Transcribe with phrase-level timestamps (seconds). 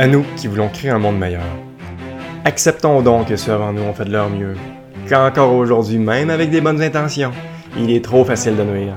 [0.00, 1.42] À nous qui voulons créer un monde meilleur.
[2.46, 4.54] Acceptons donc que ceux avant nous ont fait de leur mieux,
[5.06, 7.32] qu'encore aujourd'hui, même avec des bonnes intentions,
[7.76, 8.94] il est trop facile de nuire.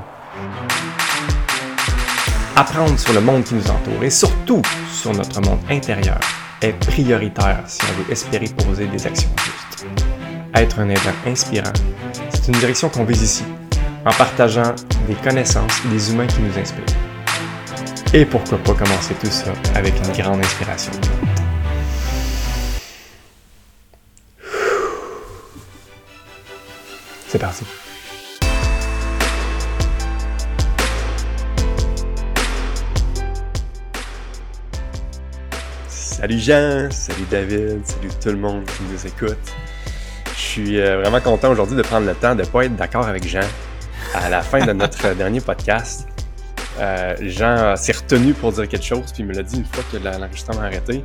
[2.55, 4.61] Apprendre sur le monde qui nous entoure et surtout
[4.93, 6.21] sur notre monde intérieur
[6.61, 9.85] est prioritaire si on veut espérer poser des actions justes.
[10.55, 11.73] Être un aidant inspirant,
[12.29, 13.43] c'est une direction qu'on vise ici,
[14.05, 14.73] en partageant
[15.09, 17.02] des connaissances et des humains qui nous inspirent.
[18.15, 20.91] Et pourquoi pas commencer tout ça avec une grande inspiration.
[27.27, 27.65] C'est parti.
[35.87, 39.37] Salut Jean, salut David, salut tout le monde qui nous écoute.
[40.35, 43.07] Je suis euh, vraiment content aujourd'hui de prendre le temps de ne pas être d'accord
[43.07, 43.41] avec Jean
[44.13, 46.12] à la fin de notre dernier podcast.
[46.79, 49.83] Euh, Jean s'est retenu pour dire quelque chose, puis il me l'a dit une fois
[49.91, 51.03] que l'enregistrement a arrêté.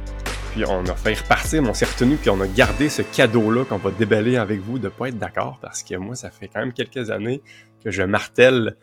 [0.53, 3.65] Puis on a fait repartir, mais on s'est retenu, puis on a gardé ce cadeau-là
[3.65, 6.49] qu'on va déballer avec vous de ne pas être d'accord, parce que moi, ça fait
[6.49, 7.43] quand même quelques années
[7.85, 8.77] que je martèle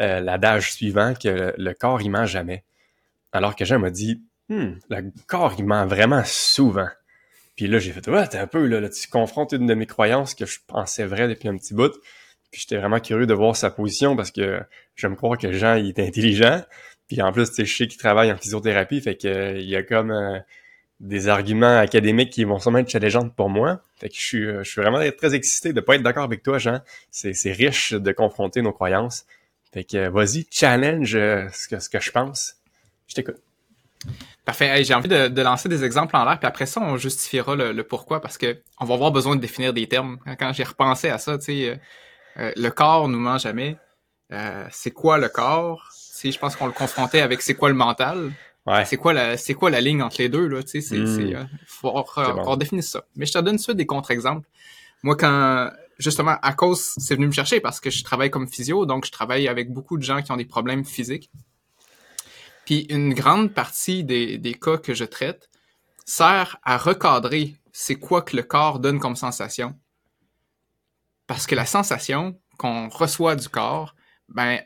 [0.00, 2.64] euh, l'adage suivant que le, corps, il ment jamais.
[3.32, 6.88] Alors que Jean m'a dit, hmm, le corps, il ment vraiment souvent.
[7.56, 9.86] Puis là, j'ai fait, ouais, t'es un peu, là, là, tu confrontes une de mes
[9.86, 11.92] croyances que je pensais vrai depuis un petit bout.
[12.50, 14.60] Puis j'étais vraiment curieux de voir sa position parce que
[14.94, 16.62] je me crois que Jean, il est intelligent.
[17.08, 19.68] Puis en plus, tu sais, je sais qu'il travaille en physiothérapie, fait que euh, il
[19.68, 20.38] y a comme euh,
[21.00, 23.80] des arguments académiques qui vont sûrement être challengeants pour moi.
[23.96, 26.42] Fait que je suis, euh, je suis vraiment très excité de pas être d'accord avec
[26.42, 26.80] toi, Jean.
[27.10, 29.24] C'est, c'est riche de confronter nos croyances.
[29.72, 32.56] Fait que vas-y, challenge ce que, ce que je pense.
[33.06, 33.36] Je t'écoute.
[34.44, 34.82] Parfait.
[34.84, 38.22] j'ai envie de, lancer des exemples en l'air, puis après ça, on justifiera le, pourquoi,
[38.22, 40.18] parce que on va avoir besoin de définir des termes.
[40.38, 41.80] Quand j'ai repensé à ça, tu sais,
[42.38, 43.76] euh, le corps nous ment jamais.
[44.32, 45.88] Euh, c'est quoi le corps?
[45.92, 48.32] Si je pense qu'on le confrontait avec c'est quoi le mental?
[48.66, 48.84] Ouais.
[48.84, 51.34] C'est quoi la c'est quoi la ligne entre les deux là, tu sais, c'est hmm.
[51.34, 53.04] euh, faut définir ça.
[53.16, 54.46] Mais je te donne ça des contre-exemples.
[55.02, 58.84] Moi quand justement à cause c'est venu me chercher parce que je travaille comme physio,
[58.84, 61.30] donc je travaille avec beaucoup de gens qui ont des problèmes physiques.
[62.66, 65.48] Puis une grande partie des, des cas que je traite
[66.04, 69.74] sert à recadrer c'est quoi que le corps donne comme sensation
[71.28, 73.94] parce que la sensation qu'on reçoit du corps,
[74.28, 74.60] ben,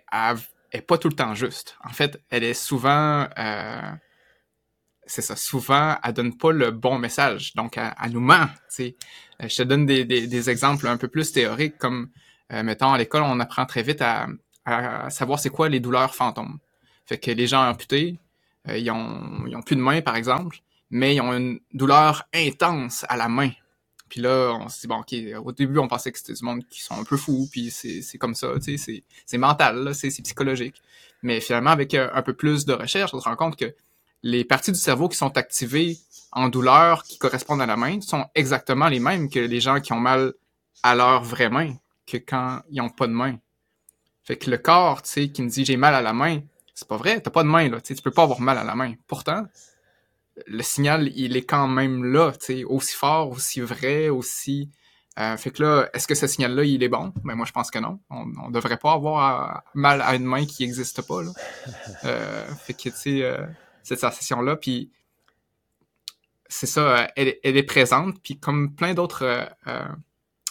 [0.73, 1.77] est pas tout le temps juste.
[1.85, 3.93] En fait, elle est souvent, euh,
[5.05, 7.55] c'est ça, souvent, elle donne pas le bon message.
[7.55, 8.97] Donc, elle, nous ment, tu sais.
[9.43, 12.09] Euh, je te donne des, des, exemples un peu plus théoriques, comme,
[12.53, 14.29] euh, mettons, à l'école, on apprend très vite à,
[14.65, 16.59] à savoir c'est quoi les douleurs fantômes.
[17.05, 18.19] Fait que les gens amputés,
[18.69, 20.59] euh, ils, ont, ils ont plus de main, par exemple,
[20.91, 23.51] mais ils ont une douleur intense à la main.
[24.13, 26.63] Puis là, on se dit, bon, OK, au début, on pensait que c'était du monde
[26.69, 30.83] qui sont un peu fous, puis c'est comme ça, tu sais, c'est mental, c'est psychologique.
[31.23, 33.75] Mais finalement, avec euh, un peu plus de recherche, on se rend compte que
[34.23, 35.97] les parties du cerveau qui sont activées
[36.31, 39.95] en douleur, qui correspondent à la main, sont exactement les mêmes que les gens qui
[39.95, 40.35] ont mal
[40.83, 41.73] à leur vraie main,
[42.07, 43.39] que quand ils ont pas de main.
[44.25, 46.41] Fait que le corps, tu sais, qui me dit j'ai mal à la main,
[46.75, 48.75] c'est pas vrai, t'as pas de main, là, tu peux pas avoir mal à la
[48.75, 48.93] main.
[49.07, 49.47] Pourtant,
[50.47, 54.71] le signal, il est quand même là, tu sais, aussi fort, aussi vrai, aussi...
[55.19, 57.13] Euh, fait que là, est-ce que ce signal-là, il est bon?
[57.23, 58.01] Ben moi, je pense que non.
[58.09, 61.31] On, on devrait pas avoir mal à une main qui n'existe pas, là.
[62.05, 63.47] Euh, fait que, tu sais, euh,
[63.83, 64.91] cette sensation-là, puis
[66.49, 69.49] c'est ça, elle, elle, est présente, puis comme plein d'autres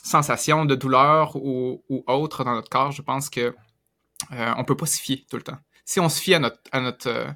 [0.03, 3.53] sensations de douleur ou, ou autres dans notre corps, je pense que
[4.31, 5.57] on peut pas s'y fier tout le temps.
[5.85, 7.35] Si on se fie à notre, à notre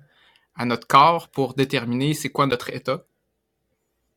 [0.55, 3.03] à notre corps pour déterminer c'est quoi notre état,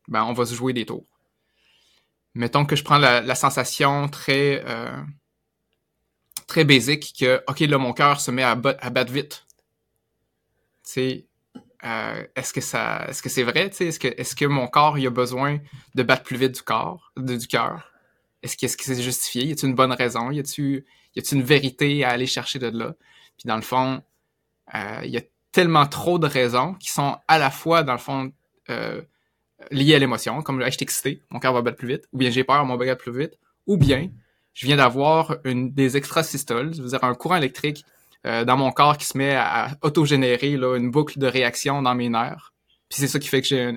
[0.09, 1.07] ben on va se jouer des tours.
[2.35, 5.03] Mettons que je prends la, sensation très euh,
[6.47, 9.47] très basique que ok là mon cœur se met à, à battre vite.
[10.85, 11.25] Tu
[11.85, 13.71] euh, est-ce que ça est-ce que c'est vrai?
[13.79, 15.59] Est-ce que est-ce que mon corps il a besoin
[15.95, 17.93] de battre plus vite du corps du cœur?
[18.43, 19.45] Est-ce que, est-ce que c'est justifié?
[19.47, 20.31] Y a-t-il une bonne raison?
[20.31, 20.85] Y a-t-il
[21.17, 22.95] y a-t-il une vérité à aller chercher de là?
[23.37, 24.03] Puis dans le fond
[24.75, 25.23] euh, il y a
[25.59, 28.31] tellement trop de raisons qui sont à la fois, dans le fond,
[28.71, 29.03] euh,
[29.73, 32.31] liées à l'émotion, comme je suis excité, mon cœur va battre plus vite, ou bien
[32.31, 34.09] j'ai peur, mon cœur battre plus vite, ou bien
[34.55, 37.85] je viens d'avoir une des extrasystoles, c'est-à-dire un courant électrique
[38.25, 41.97] euh, dans mon corps qui se met à, autogénérer là, une boucle de réaction dans
[41.97, 42.53] mes nerfs.
[42.89, 43.75] Puis c'est ça qui fait que j'ai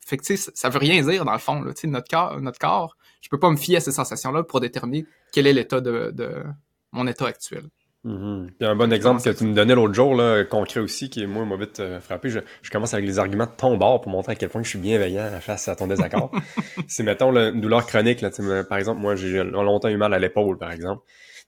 [0.00, 3.28] fait que ça veut rien dire dans le fond là, notre corps notre corps, je
[3.28, 6.42] peux pas me fier à ces sensations là pour déterminer quel est l'état de
[6.90, 7.68] mon état actuel.
[8.04, 11.26] Mm un bon exemple que tu me donnais l'autre jour, là, concret aussi, qui est
[11.26, 12.30] moi, m'a vite euh, frappé.
[12.30, 12.40] Je,
[12.70, 15.28] commence avec les arguments de ton bord pour montrer à quel point je suis bienveillant
[15.40, 16.32] face à ton désaccord.
[16.88, 18.20] c'est, mettons, une douleur chronique.
[18.20, 18.30] Là,
[18.68, 21.02] par exemple, moi, j'ai longtemps eu mal à l'épaule, par exemple.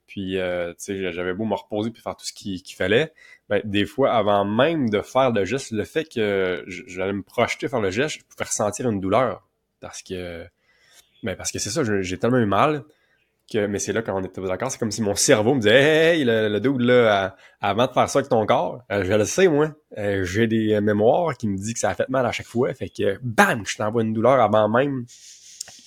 [0.07, 3.13] puis euh, tu sais, j'avais beau me reposer puis faire tout ce qu'il fallait,
[3.49, 7.69] ben, des fois, avant même de faire le geste, le fait que j'allais me projeter
[7.69, 9.49] faire le geste, je pouvais ressentir une douleur.
[9.81, 10.45] Parce que
[11.23, 12.85] ben parce que c'est ça, j'ai tellement eu mal
[13.55, 16.25] mais c'est là quand on était d'accord, c'est comme si mon cerveau me disait Hey,
[16.25, 19.49] le, le dude là, avant de faire ça avec ton corps, euh, je le sais,
[19.49, 19.73] moi.
[19.97, 22.75] Euh, j'ai des mémoires qui me disent que ça a fait mal à chaque fois.
[22.75, 25.07] Fait que bam, je t'envoie une douleur avant même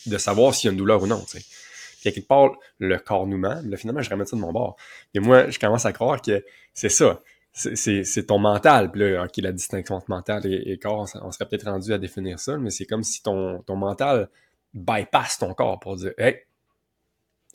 [0.05, 1.23] de savoir s'il y a une douleur ou non.
[1.29, 3.61] Puis à quelque part, le corps nous ment.
[3.63, 4.77] Là, finalement, je remets ça de mon bord.
[5.13, 6.43] Et moi, je commence à croire que
[6.73, 7.21] c'est ça.
[7.53, 8.91] C'est ton mental.
[8.91, 12.57] Puis là, la distinction entre mental et, corps, on, serait peut-être rendu à définir ça,
[12.57, 14.29] mais c'est comme si ton, ton mental
[14.73, 16.41] bypass ton corps pour dire Hey,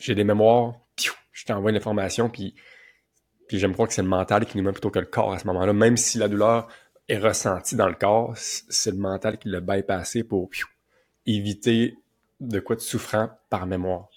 [0.03, 0.75] j'ai des mémoires,
[1.33, 2.55] je t'envoie une information, puis,
[3.49, 5.39] puis j'aime croire que c'est le mental qui nous met plutôt que le corps à
[5.39, 5.73] ce moment-là.
[5.73, 6.69] Même si la douleur
[7.09, 10.51] est ressentie dans le corps, c'est le mental qui l'a bypassé pour
[11.27, 11.97] éviter
[12.41, 14.09] de quoi de souffrant par mémoire.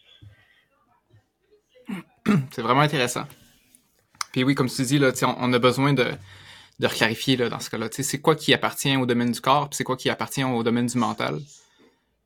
[2.52, 3.26] C'est vraiment intéressant.
[4.32, 6.12] Puis oui, comme tu dis, là, on, a besoin de,
[6.80, 7.88] de reclarifier là, dans ce cas-là.
[7.92, 10.88] C'est quoi qui appartient au domaine du corps, puis c'est quoi qui appartient au domaine
[10.88, 11.40] du mental?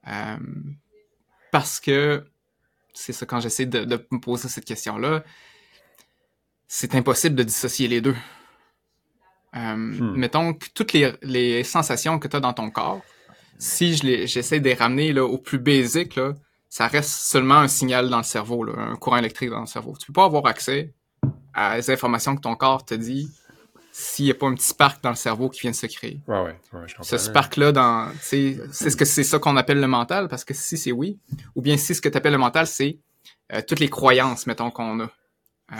[0.08, 0.38] Euh,
[1.52, 2.26] parce que
[2.94, 5.24] c'est ça, quand j'essaie de, me poser cette question-là,
[6.68, 8.16] c'est impossible de dissocier les deux.
[9.56, 10.16] Euh, hmm.
[10.16, 13.02] Mettons que toutes les, sensations que tu as dans ton corps,
[13.58, 16.34] si j'essaie de les ramener là, au plus basique, là,
[16.70, 19.96] ça reste seulement un signal dans le cerveau, là, un courant électrique dans le cerveau.
[20.00, 20.94] Tu peux pas avoir accès
[21.54, 23.30] à les informations que ton corps te dit
[23.92, 26.22] s'il n'y a pas un petit spark dans le cerveau qui vient de se créer.
[26.28, 30.28] Ouais, ouais, je Ce spark-là, dans, c'est ce que c'est ça qu'on appelle le mental,
[30.28, 31.18] parce que si c'est oui,
[31.56, 33.00] ou bien si ce que tu appelles le mental, c'est
[33.54, 35.76] euh, toutes les croyances, mettont, qu'on a, euh,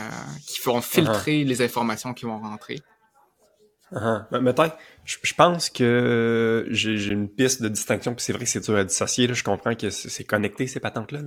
[0.46, 2.80] qui feront filtrer les informations qui vont rentrer.
[3.92, 4.72] Uh Mettons,
[5.04, 8.84] je, pense que j'ai une piste de distinction, puis c'est vrai que c'est dur à
[8.84, 11.22] dissocier, là, je comprends que c'est connecté, ces patentes-là,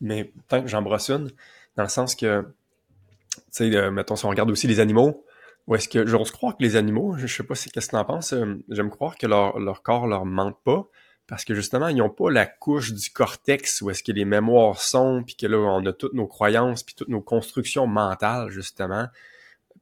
[0.00, 1.30] mais tant que j'en brosse une,
[1.76, 5.24] dans le sens que, tu sais, euh, mettons, si on regarde aussi les animaux,
[5.66, 8.04] ou est-ce que j'ose croire que les animaux, je sais pas si qu'est-ce que t'en
[8.04, 10.88] penses, euh, j'aime croire que leur, leur corps leur ment pas,
[11.26, 14.80] parce que justement, ils n'ont pas la couche du cortex où est-ce que les mémoires
[14.80, 19.06] sont, puis que là, on a toutes nos croyances, puis toutes nos constructions mentales, justement,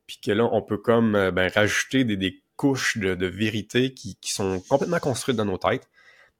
[0.06, 4.34] puis que là, on peut comme euh, ben, rajouter des, couches de, vérité qui, qui,
[4.34, 5.88] sont complètement construites dans nos têtes.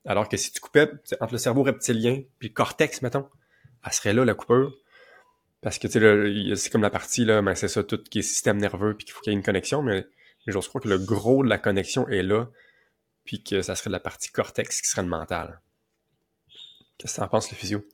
[0.05, 3.27] Alors que si tu coupais entre le cerveau reptilien puis le cortex, mettons,
[3.87, 4.75] elle serait là la coupure.
[5.63, 8.23] Parce que, tu sais, c'est comme la partie, là, mais c'est ça, tout qui est
[8.23, 10.07] système nerveux, puis qu'il faut qu'il y ait une connexion, mais,
[10.47, 12.49] mais j'ose croire que le gros de la connexion est là,
[13.25, 15.61] puis que ça serait la partie cortex qui serait le mental.
[16.99, 17.85] Qu'est-ce que en penses, le physio?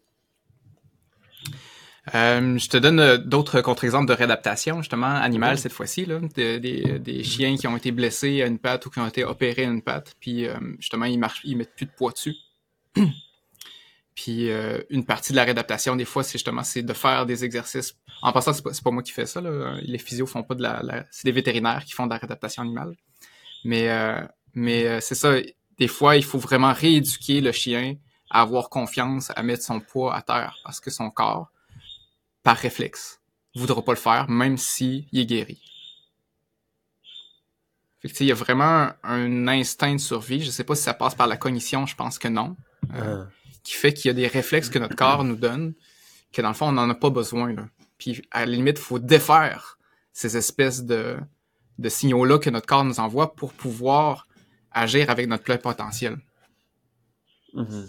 [2.15, 7.25] Euh, je te donne euh, d'autres contre-exemples de réadaptation, justement, animale cette fois-ci, là, des,
[7.25, 9.83] chiens qui ont été blessés à une patte ou qui ont été opérés à une
[9.83, 12.37] patte, puis euh, justement, ils marchent, ils mettent plus de poids dessus.
[14.17, 17.45] Puis euh, une partie de la réadaptation, des fois, c'est justement c'est de faire des
[17.45, 17.95] exercices.
[18.23, 19.43] En passant, c'est pas, pas moi qui fais ça.
[19.43, 19.77] Là.
[19.83, 22.97] Les physios font pas de la, c'est des vétérinaires qui font de la réadaptation animale.
[23.65, 25.35] Mais euh, mais euh, c'est ça.
[25.79, 27.97] Des fois, il faut vraiment rééduquer le chien
[28.31, 31.53] à avoir confiance, à mettre son poids à terre, parce que son corps,
[32.43, 33.21] par réflexe,
[33.55, 35.61] voudra pas le faire, même si il est guéri.
[38.01, 40.43] Fait que, il y a vraiment un instinct de survie.
[40.43, 42.57] Je sais pas si ça passe par la cognition, je pense que non.
[42.95, 43.27] Ah
[43.67, 45.75] qui fait qu'il y a des réflexes que notre corps nous donne,
[46.33, 47.53] que dans le fond, on n'en a pas besoin.
[47.53, 47.67] Là.
[47.99, 49.77] Puis à la limite, il faut défaire
[50.13, 51.17] ces espèces de,
[51.79, 54.29] de signaux-là que notre corps nous envoie pour pouvoir
[54.71, 56.17] agir avec notre plein potentiel.
[57.55, 57.87] Mm-hmm.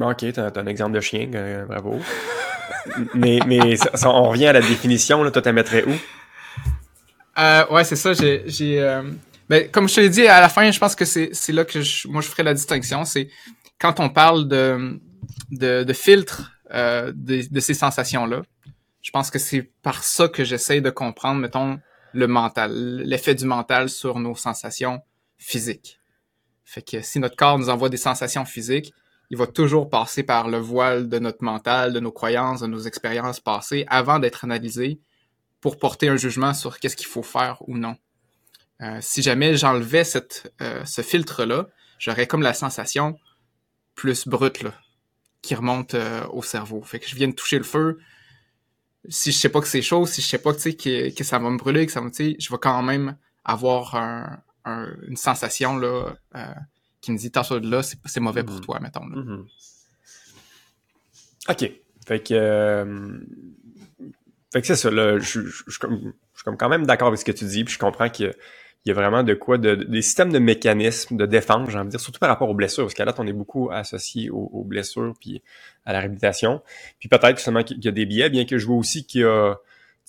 [0.00, 1.98] Ok, t'as as un exemple de chien, euh, bravo.
[3.14, 5.94] mais mais on revient à la définition, là, toi, tu mettrais où?
[7.38, 8.80] Euh, ouais, c'est ça, j'ai...
[8.80, 9.02] euh,
[9.48, 11.80] ben, comme je te l'ai dit, à la fin, je pense que c'est là que
[12.08, 13.04] moi, je ferai la distinction.
[13.04, 13.28] C'est
[13.78, 15.00] quand on parle de,
[15.50, 18.42] de, de filtre euh, de, de, ces sensations-là,
[19.02, 21.78] je pense que c'est par ça que j'essaie de comprendre, mettons,
[22.12, 25.00] le mental, l'effet du mental sur nos sensations
[25.38, 26.00] physiques.
[26.64, 28.92] Fait que si notre corps nous envoie des sensations physiques,
[29.30, 32.80] il va toujours passer par le voile de notre mental, de nos croyances, de nos
[32.80, 35.00] expériences passées, avant d'être analysé
[35.60, 37.96] pour porter un jugement sur qu'est-ce qu'il faut faire ou non.
[38.82, 40.04] Euh, si jamais j'enlevais
[40.60, 41.66] euh, ce filtre-là,
[41.98, 43.18] j'aurais comme la sensation,
[43.96, 44.72] plus brute là,
[45.42, 46.80] qui remonte euh, au cerveau.
[46.82, 47.98] Fait que je viens de toucher le feu.
[49.08, 51.40] Si je sais pas que c'est chaud, si je sais pas que, que, que ça
[51.40, 54.40] va me brûler, que ça va, je vais quand même avoir un,
[55.08, 56.54] une sensation là, euh,
[57.00, 58.60] qui me dit t'en de là, c'est mauvais pour mm-hmm.
[58.60, 59.06] toi, mettons.
[59.06, 59.16] Là.
[59.16, 59.46] Mm-hmm.
[61.50, 61.72] OK.
[62.06, 63.18] Fait que, euh,
[64.52, 64.90] fait que c'est ça.
[64.90, 65.78] Là, je, je, je, suis
[66.44, 68.32] comme quand même d'accord avec ce que tu dis, puis je comprends y,
[68.86, 71.86] il y a vraiment de quoi, de, des systèmes de mécanismes de défense, j'ai envie
[71.86, 74.62] de dire, surtout par rapport aux blessures, parce qu'à là, on est beaucoup associé aux,
[74.64, 75.42] blessures puis
[75.84, 76.62] à la réhabilitation.
[77.00, 79.24] Puis peut-être seulement qu'il y a des biais, bien que je vois aussi qu'il y
[79.24, 79.56] a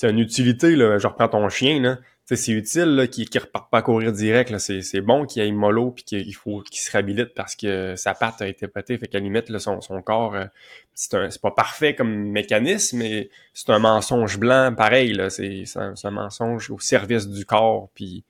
[0.04, 1.98] une utilité, là, je reprends ton chien, là,
[2.36, 4.56] c'est utile qu'il ne reparte pas à courir direct.
[4.60, 8.42] C'est bon qu'il ait mollo puis qu'il faut qu'il se réhabilite parce que sa patte
[8.42, 8.98] a été pétée.
[8.98, 10.46] Fait qu'à limite, là, son, son corps, euh,
[10.94, 15.18] c'est pas parfait comme mécanisme, mais c'est un mensonge blanc pareil.
[15.30, 18.26] C'est un, un, mensonge au service du corps puis,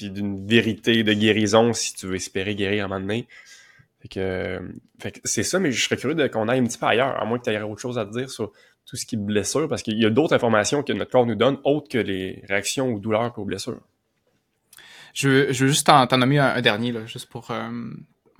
[0.00, 3.28] puis d'une vérité de guérison si tu veux espérer guérir à un moment donné.
[4.00, 4.60] Fait que,
[4.98, 7.24] fait que c'est ça, mais je serais curieux qu'on aille un petit peu ailleurs, à
[7.26, 8.50] moins que tu aies autre chose à te dire sur
[8.86, 11.34] tout ce qui est blessure, parce qu'il y a d'autres informations que notre corps nous
[11.34, 13.80] donne, autres que les réactions ou douleurs aux blessures.
[15.12, 17.70] Je veux, juste t'en nommer un, dernier, là, juste pour euh,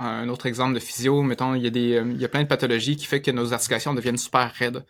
[0.07, 1.23] un autre exemple de physio.
[1.23, 3.31] Mettons, il y, a des, euh, il y a plein de pathologies qui fait que
[3.31, 4.85] nos articulations deviennent super raides.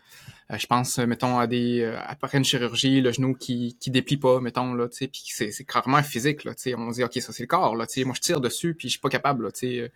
[0.51, 4.39] Euh, je pense, mettons, à des après une chirurgie, le genou qui, qui déplie pas,
[4.39, 6.75] mettons, là, tu sais, puis c'est, c'est carrément physique, là, tu sais.
[6.75, 8.87] On dit, OK, ça c'est le corps, là, tu sais, moi je tire dessus, puis
[8.87, 9.91] je suis pas capable, là, tu sais,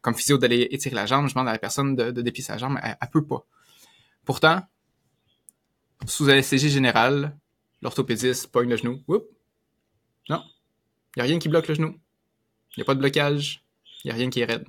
[0.00, 2.58] comme physio d'aller étirer la jambe, je demande à la personne de, de déplier sa
[2.58, 3.44] jambe, elle, elle peut pas.
[4.24, 4.62] Pourtant,
[6.06, 7.36] sous anesthésie générale,
[7.82, 9.02] l'orthopédiste pogne le genou.
[9.08, 9.26] Oups.
[10.28, 10.42] Non.
[11.16, 11.98] Il n'y a rien qui bloque le genou.
[12.76, 13.64] Il n'y a pas de blocage.
[14.04, 14.66] Il n'y a rien qui est raide.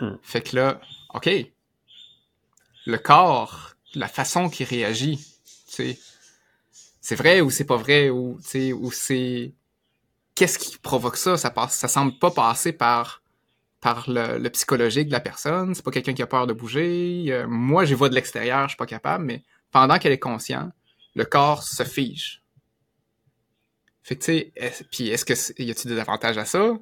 [0.00, 0.16] Hmm.
[0.22, 0.80] Fait que là,
[1.14, 1.28] OK.
[2.86, 5.18] Le corps, la façon qu'il réagit,
[5.66, 5.98] c'est
[7.00, 9.52] c'est vrai ou c'est pas vrai ou ou c'est
[10.34, 11.36] qu'est-ce qui provoque ça?
[11.36, 13.22] Ça passe ça semble pas passer par
[13.80, 17.46] par le, psychologique de la personne c'est pas quelqu'un qui a peur de bouger euh,
[17.46, 20.72] moi j'ai vois de l'extérieur je suis pas capable mais pendant qu'elle est consciente,
[21.14, 22.42] le corps se fige.
[24.02, 26.78] Fait que, tu sais, est, puis est-ce que y a-t-il des avantages à ça?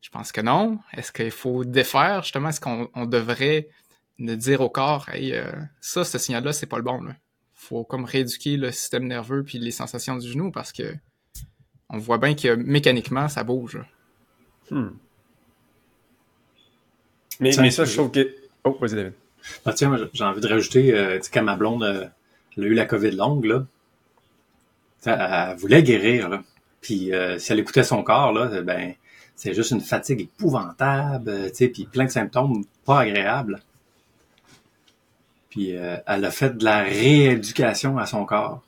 [0.00, 0.78] Je pense que non.
[0.92, 2.50] Est-ce qu'il faut défaire, justement?
[2.50, 3.68] Est-ce qu'on devrait
[4.18, 5.50] ne dire au corps, hey, euh,
[5.80, 7.14] ça, ce signal-là, c'est pas le bon, là.
[7.54, 10.94] Faut comme rééduquer le système nerveux puis les sensations du genou parce que
[11.90, 13.78] on voit bien que mécaniquement, ça bouge.
[14.70, 14.90] Hmm.
[17.40, 18.34] Mais, mais ça, je trouve que.
[18.64, 19.12] Oh, vas-y, David.
[19.64, 22.06] Ah, tiens, j'ai envie de rajouter, euh, quand ma blonde euh,
[22.56, 23.66] elle a eu la COVID longue, là,
[25.06, 26.42] elle, voulait guérir, là.
[26.80, 28.94] Puis euh, si elle écoutait son corps, là, ben,
[29.38, 33.62] c'est juste une fatigue épouvantable, tu sais, puis plein de symptômes pas agréables.
[35.48, 38.62] Puis elle a fait de la rééducation à son corps.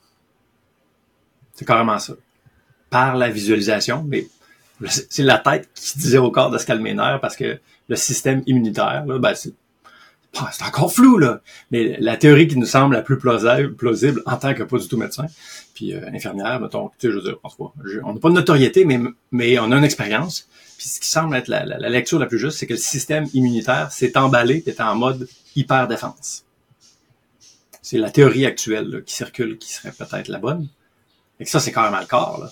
[1.53, 2.13] C'est carrément ça.
[2.89, 4.27] Par la visualisation, mais
[4.87, 7.59] c'est la tête qui disait au corps de se calmer parce que
[7.89, 9.53] le système immunitaire, là, ben, c'est
[10.33, 11.41] c'est encore flou, là.
[11.71, 14.87] Mais la théorie qui nous semble la plus plausible, plausible en tant que pas du
[14.87, 15.25] tout médecin,
[15.73, 17.37] puis euh, infirmière, mettons, tu sais, je veux dire,
[18.03, 20.47] on n'a pas de notoriété, mais, on a une expérience.
[20.77, 23.91] Puis ce qui semble être la, lecture la plus juste, c'est que le système immunitaire
[23.91, 26.45] s'est emballé, est en mode hyper défense.
[27.81, 30.67] C'est la théorie actuelle qui circule, qui serait peut-être la bonne.
[31.39, 32.51] Et ça, c'est carrément le corps, là.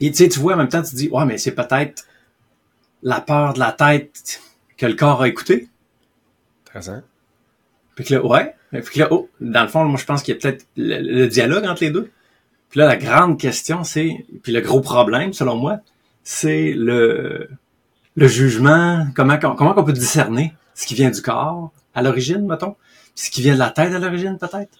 [0.00, 2.06] Et tu sais, tu vois, en même temps, tu te dis, ouais, mais c'est peut-être
[3.02, 4.40] la peur de la tête
[4.76, 5.68] que le corps a écouté.
[6.68, 7.02] Intéressant.
[7.94, 8.54] Puis que là, ouais.
[8.82, 11.64] Puis là, oh, dans le fond, moi, je pense qu'il y a peut-être le, dialogue
[11.64, 12.10] entre les deux.
[12.70, 15.78] Puis là, la grande question, c'est, puis le gros problème, selon moi,
[16.24, 17.48] c'est le,
[18.16, 22.72] le jugement, comment, comment on peut discerner ce qui vient du corps à l'origine, mettons,
[23.14, 24.76] puis ce qui vient de la tête à l'origine, peut-être.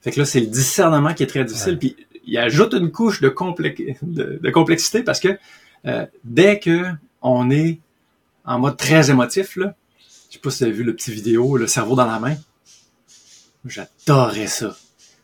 [0.00, 1.78] Fait que là, c'est le discernement qui est très difficile.
[1.78, 3.34] Puis il ajoute une couche de,
[4.02, 5.36] de, complexité parce que
[5.86, 6.84] euh, dès que
[7.22, 7.80] on est
[8.48, 9.74] en mode très émotif, là.
[10.28, 12.36] Je sais pas si as vu le petit vidéo, le cerveau dans la main.
[13.64, 14.76] J'adorais ça.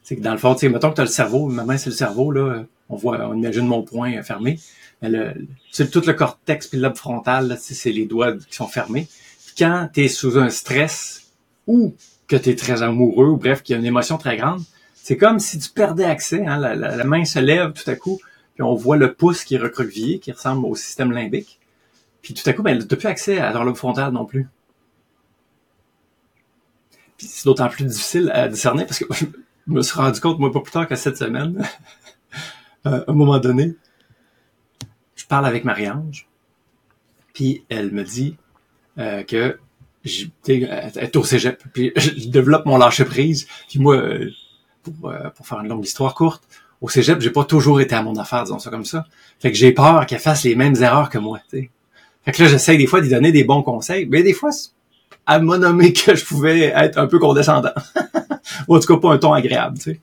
[0.03, 1.79] C'est que dans le fond, tu sais, mettons que tu as le cerveau, ma main
[1.79, 2.65] c'est le cerveau, là.
[2.91, 4.61] On voit, on imagine mon poing fermé.
[5.01, 9.09] Mais le, tout le cortex puis le lobe frontal, c'est les doigts qui sont fermés.
[9.47, 11.33] Puis quand tu es sous un stress
[11.67, 11.95] ou
[12.29, 14.63] que tu es très amoureux, ou bref, qu'il y a une émotion très grande,
[14.95, 16.45] c'est comme si tu perdais accès.
[16.47, 18.21] Hein, la, la, main se lève tout à coup,
[18.55, 21.59] puis on voit le pouce qui est recroquevillé, qui ressemble au système limbique.
[22.25, 24.49] Puis tout à coup, ben, t'as plus accès à leur lobe frontal non plus.
[27.19, 29.27] Puis c'est d'autant plus difficile à discerner parce que je
[29.67, 31.63] me suis rendu compte, moi, pas plus tard que cette semaine,
[32.85, 33.77] à un moment donné,
[35.15, 36.27] je parle avec Marie-Ange,
[37.35, 38.37] puis elle me dit
[38.99, 39.59] euh, que
[40.05, 44.31] est au cégep, puis je développe mon lâcher-prise, puis moi, euh,
[44.83, 46.43] pour, euh, pour faire une longue histoire courte,
[46.81, 49.07] au cégep, j'ai pas toujours été à mon affaire, disons ça comme ça.
[49.41, 51.71] Fait que j'ai peur qu'elle fasse les mêmes erreurs que moi, tu sais.
[52.25, 54.51] Fait que là, j'essaie des fois d'y donner des bons conseils, mais des fois,
[55.29, 57.73] elle m'a nommé que je pouvais être un peu condescendant.
[58.69, 60.01] Ou en tout cas, pas un ton agréable, tu sais.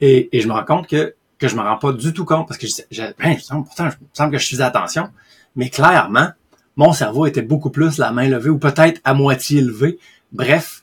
[0.00, 2.58] Et, je me rends compte que, que je me rends pas du tout compte parce
[2.58, 5.10] que je, ben, pourtant, je me semble que je faisais attention,
[5.54, 6.30] mais clairement,
[6.76, 9.98] mon cerveau était beaucoup plus la main levée ou peut-être à moitié levée.
[10.32, 10.82] Bref,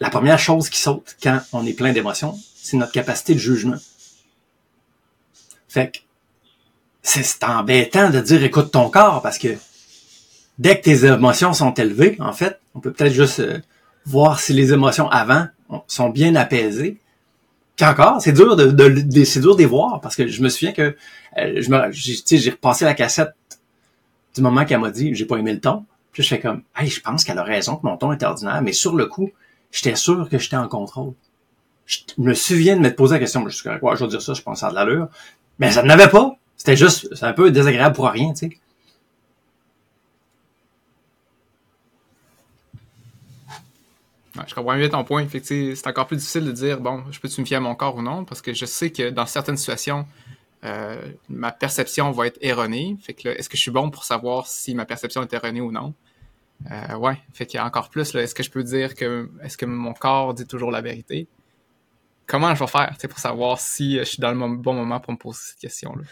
[0.00, 3.76] la première chose qui saute quand on est plein d'émotions, c'est notre capacité de jugement.
[5.68, 5.98] Fait que
[7.04, 9.56] c'est embêtant de dire écoute ton corps parce que
[10.58, 13.58] dès que tes émotions sont élevées, en fait, on peut peut-être juste euh,
[14.06, 15.46] voir si les émotions avant
[15.86, 16.98] sont bien apaisées.
[17.76, 20.48] Puis encore, c'est dur de, de, c'est dur de les voir parce que je me
[20.48, 20.96] souviens que
[21.36, 23.34] euh, je me, j'ai repassé la cassette
[24.34, 25.84] du moment qu'elle m'a dit j'ai pas aimé le ton.
[26.12, 28.62] Puis je fais comme, hey, je pense qu'elle a raison que mon ton est ordinaire,
[28.62, 29.30] mais sur le coup,
[29.72, 31.12] j'étais sûr que j'étais en contrôle.
[31.86, 34.32] Je me souviens de me poser la question, je suis quoi, je vais dire ça,
[34.32, 35.08] je pense à de l'allure.
[35.58, 36.36] Mais ça n'avait pas.
[36.56, 38.58] C'était juste, c'est un peu désagréable pour rien, tu sais.
[44.46, 45.26] je comprends bien ton point.
[45.42, 48.02] C'est encore plus difficile de dire, bon, je peux-tu me fier à mon corps ou
[48.02, 50.06] non, parce que je sais que dans certaines situations,
[50.64, 50.96] euh,
[51.28, 52.96] ma perception va être erronée.
[53.02, 55.70] Fait que est-ce que je suis bon pour savoir si ma perception est erronée ou
[55.70, 55.94] non?
[56.70, 59.56] Euh, ouais, fait qu'il y a encore plus, est-ce que je peux dire que, est-ce
[59.56, 61.26] que mon corps dit toujours la vérité?
[62.26, 65.18] Comment je vais faire pour savoir si je suis dans le bon moment pour me
[65.18, 66.02] poser cette question-là?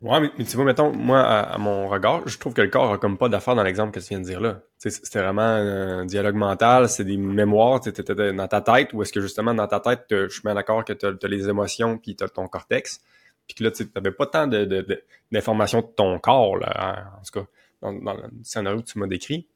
[0.00, 2.98] Ouais, mais, tu vois, mettons, moi, à, mon regard, je trouve que le corps a
[2.98, 4.60] comme pas d'affaires dans l'exemple que tu viens de dire là.
[4.78, 9.20] C'était vraiment un dialogue mental, c'est des mémoires, tu dans ta tête, ou est-ce que
[9.20, 12.24] justement dans ta tête, je suis bien d'accord que tu as, les émotions puis tu
[12.24, 13.00] as ton cortex,
[13.46, 17.40] puis que là, tu n'avais pas tant d'informations de, de, ton corps, là, en tout
[17.40, 17.46] cas,
[17.82, 19.46] dans, le scénario que tu m'as décrit.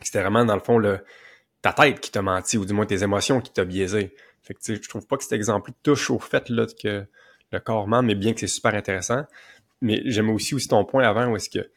[0.00, 0.80] C'était vraiment, dans le fond,
[1.60, 4.14] ta tête qui t'a menti, ou du moins tes émotions qui t'a biaisé.
[4.42, 7.04] Fait que, je trouve pas que cet exemple touche au fait là, que
[7.52, 9.24] le corps ment, mais bien que c'est super intéressant.
[9.80, 11.68] Mais j'aime aussi aussi ton point avant où est-ce que,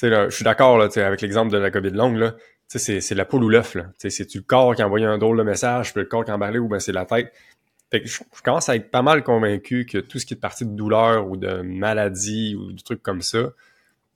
[0.00, 2.34] je suis d'accord là, avec l'exemple de la COVID longue, là,
[2.68, 3.76] c'est, c'est la poule ou l'œuf.
[3.98, 6.34] C'est-tu le corps qui a envoyé un drôle de message, puis le corps qui a
[6.34, 7.32] emballé, ou ben c'est la tête?
[7.90, 10.64] Fait que je, commence à être pas mal convaincu que tout ce qui est parti
[10.64, 13.52] de douleur ou de maladie ou de trucs comme ça,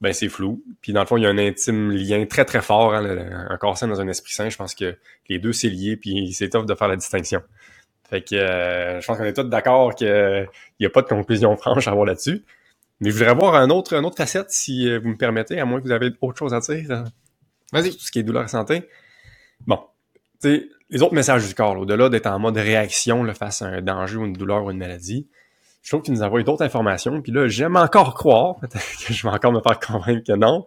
[0.00, 0.64] ben c'est flou.
[0.80, 3.56] Puis dans le fond, il y a un intime lien très très fort, hein, un
[3.58, 4.48] corps sain dans un esprit sain.
[4.48, 4.96] Je pense que
[5.28, 7.42] les deux c'est lié, puis c'est tough de faire la distinction.
[8.10, 10.48] Fait que euh, je pense qu'on est tous d'accord qu'il
[10.80, 12.42] n'y a pas de conclusion franche à avoir là-dessus.
[13.00, 15.64] Mais je voudrais avoir un autre, une autre facette, si euh, vous me permettez, à
[15.64, 16.90] moins que vous avez autre chose à dire.
[16.90, 17.04] Euh,
[17.72, 17.92] Vas-y.
[17.92, 18.88] Tout ce qui est douleur et santé.
[19.64, 19.78] Bon.
[20.42, 23.66] Tu sais, les autres messages du corps, au-delà d'être en mode réaction là, face à
[23.66, 25.28] un danger ou une douleur ou une maladie,
[25.82, 27.22] je trouve qu'il nous envoie d'autres informations.
[27.22, 30.66] Puis là, j'aime encore croire, peut-être que je vais encore me faire convaincre que non,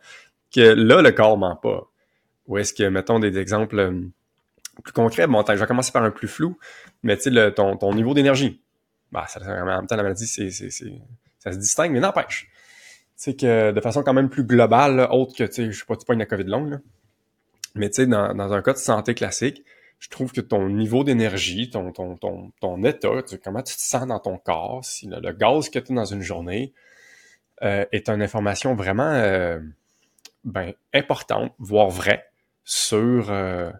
[0.55, 1.91] que là, le corps ment pas.
[2.47, 3.93] Ou est-ce que, mettons des exemples
[4.81, 6.57] plus concrets, bon, je vais commencer par un plus flou
[7.03, 8.61] mais tu sais, ton, ton niveau d'énergie,
[9.11, 10.69] bah, ça, en même temps, la maladie, c'est, c'est,
[11.39, 12.49] ça se distingue, mais n'empêche.
[12.49, 12.51] Tu
[13.15, 15.95] sais que de façon quand même plus globale, autre que, tu sais, je sais pas,
[15.95, 16.77] tu pas une COVID longue, là.
[17.75, 19.63] mais tu sais, dans, dans un cas de santé classique,
[19.99, 23.81] je trouve que ton niveau d'énergie, ton, ton, ton, ton état, tu, comment tu te
[23.81, 26.73] sens dans ton corps, si le, gaz que tu as dans une journée
[27.61, 29.59] euh, est une information vraiment euh,
[30.43, 32.25] ben, importante, voire vraie,
[32.65, 33.71] sur, euh,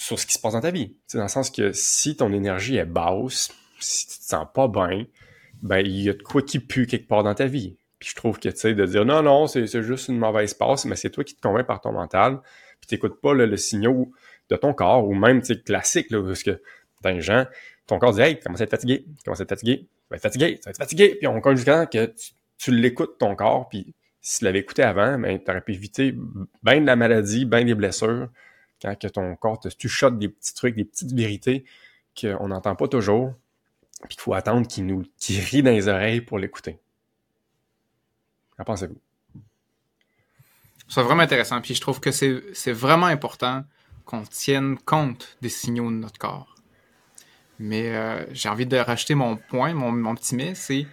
[0.00, 0.96] sur ce qui se passe dans ta vie.
[1.06, 4.66] C'est dans le sens que si ton énergie est basse, si tu te sens pas
[4.66, 5.04] bien,
[5.62, 7.76] ben il y a de quoi qui pue quelque part dans ta vie.
[7.98, 10.86] Puis je trouve que tu sais de dire non non c'est juste une mauvaise passe,
[10.86, 12.40] mais c'est toi qui te convaincs par ton mental,
[12.80, 14.06] puis t'écoutes pas le signal
[14.48, 16.62] de ton corps ou même tu sais classique là parce que
[17.04, 17.44] les gens
[17.86, 20.22] ton corps dit hey commence à être fatigué, commence à être fatigué, tu vas être
[20.22, 22.10] fatigué, tu vas être fatigué, puis on compte jusqu'à que
[22.56, 26.14] tu, l'écoutes ton corps, puis si tu l'avais écouté avant, ben aurais pu éviter
[26.62, 28.28] bien de la maladie, bien des blessures
[28.80, 31.64] quand que ton corps te chuchote des petits trucs, des petites vérités
[32.18, 33.34] qu'on n'entend pas toujours,
[34.08, 36.78] puis qu'il faut attendre qu'il nous rit dans les oreilles pour l'écouter.
[38.56, 38.98] Qu'en pensez-vous?
[40.88, 43.64] C'est vraiment intéressant, puis je trouve que c'est vraiment important
[44.04, 46.56] qu'on tienne compte des signaux de notre corps.
[47.60, 50.86] Mais euh, j'ai envie de rajouter mon point, mon, mon petit mais, c'est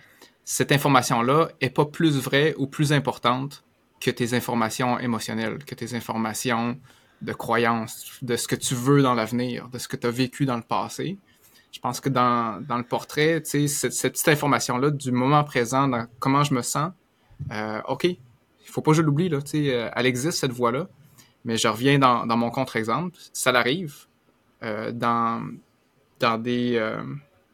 [0.43, 3.63] cette information-là est pas plus vraie ou plus importante
[3.99, 6.79] que tes informations émotionnelles, que tes informations
[7.21, 10.45] de croyances, de ce que tu veux dans l'avenir, de ce que tu as vécu
[10.45, 11.17] dans le passé.
[11.71, 15.43] Je pense que dans, dans le portrait, tu sais, cette, cette, petite information-là du moment
[15.43, 16.91] présent, dans comment je me sens,
[17.51, 18.17] euh, OK, il
[18.65, 20.87] faut pas que je l'oublie, là, tu sais, euh, elle existe, cette voix-là.
[21.45, 23.15] Mais je reviens dans, dans mon contre-exemple.
[23.31, 23.95] Ça l'arrive
[24.63, 25.47] euh, dans,
[26.19, 26.95] dans, des,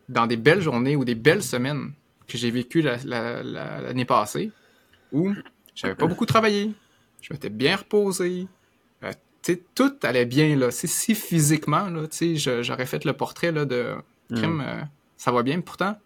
[0.09, 1.93] dans des belles journées ou des belles semaines
[2.27, 3.43] que j'ai vécues l'année la,
[3.93, 4.51] la, passée
[5.11, 5.31] où
[5.75, 6.73] j'avais pas beaucoup travaillé,
[7.21, 8.47] je m'étais bien reposé,
[9.75, 10.71] tout allait bien, là.
[10.71, 12.03] si physiquement, là,
[12.61, 13.95] j'aurais fait le portrait là, de
[14.33, 14.61] crime, mm.
[14.61, 14.81] euh,
[15.17, 15.97] ça va bien, pourtant,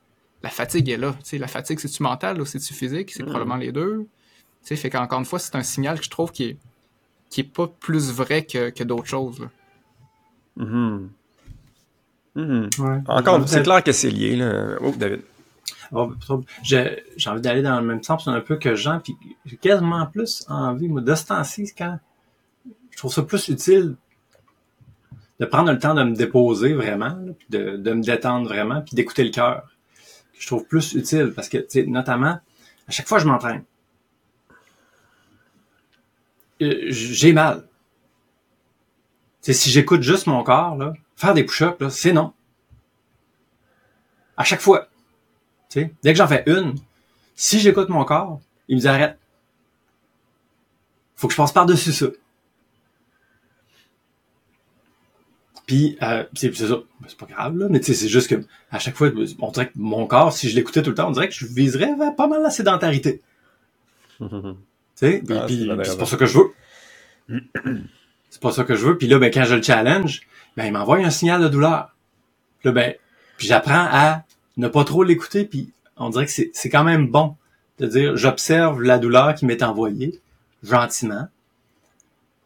[0.43, 1.15] la fatigue est là.
[1.33, 3.11] la fatigue, c'est-tu mental ou c'est-tu physique?
[3.11, 3.27] C'est mm.
[3.27, 4.07] probablement les deux.
[4.61, 6.57] sais fait qu'encore une fois, c'est un signal que je trouve qui est,
[7.29, 9.39] qui est pas plus vrai que, que d'autres choses.
[9.39, 9.49] Là.
[10.59, 11.07] Mm-hmm.
[12.35, 13.03] Mm-hmm.
[13.07, 14.35] Encore, c'est clair que c'est lié.
[14.35, 14.77] Là.
[14.81, 15.21] Oh, David.
[15.91, 16.11] Oh,
[16.63, 20.43] j'ai envie d'aller dans le même sens un peu que Jean, puis j'ai quasiment plus
[20.47, 21.97] envie, moi, de ce temps-ci, quand
[22.97, 23.95] je trouve ça plus utile
[25.39, 27.15] de prendre le temps de me déposer vraiment,
[27.49, 29.69] de, me détendre vraiment, puis d'écouter le cœur.
[30.39, 32.39] Je trouve plus utile parce que, notamment,
[32.87, 33.63] à chaque fois que je m'entraîne,
[36.63, 37.67] euh, j'ai mal.
[39.41, 42.33] Si j'écoute juste mon corps, là, faire des push-ups, c'est non.
[44.37, 44.87] À chaque fois.
[45.69, 46.73] Dès que j'en fais une,
[47.35, 49.19] si j'écoute mon corps, il me dit arrête.
[51.15, 52.07] Faut que je passe par-dessus ça.
[55.67, 58.95] Puis euh, c'est ça, ben, c'est pas grave là, mais c'est juste que à chaque
[58.95, 61.35] fois, on dirait que mon corps, si je l'écoutais tout le temps, on dirait que
[61.35, 63.21] je viserais vers pas mal la sédentarité.
[64.19, 64.27] tu
[64.95, 65.45] sais, ah,
[65.83, 67.39] c'est pas ça que je veux.
[68.29, 68.97] c'est pas ça que je veux.
[68.97, 70.21] Puis là, ben quand je le challenge,
[70.55, 71.93] ben il m'envoie un signal de douleur.
[72.59, 72.95] Puis là, ben,
[73.37, 74.23] puis j'apprends à
[74.55, 75.43] ne pas trop l'écouter.
[75.43, 77.35] Puis on dirait que c'est quand même bon
[77.79, 80.21] de dire, j'observe la douleur qui m'est envoyée
[80.63, 81.27] gentiment.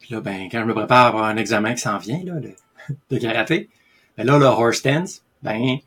[0.00, 2.34] Puis là, ben quand je me prépare pour un examen qui s'en vient là.
[3.10, 3.68] de karaté.
[4.16, 5.78] Mais là, le horse dance, ben,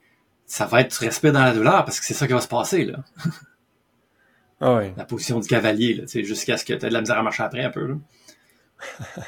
[0.46, 2.48] ça va être tu respires dans la douleur parce que c'est ça qui va se
[2.48, 2.98] passer, là.
[4.62, 7.22] Ah la position du cavalier, là, jusqu'à ce que tu aies de la misère à
[7.22, 7.96] marcher après un peu, là.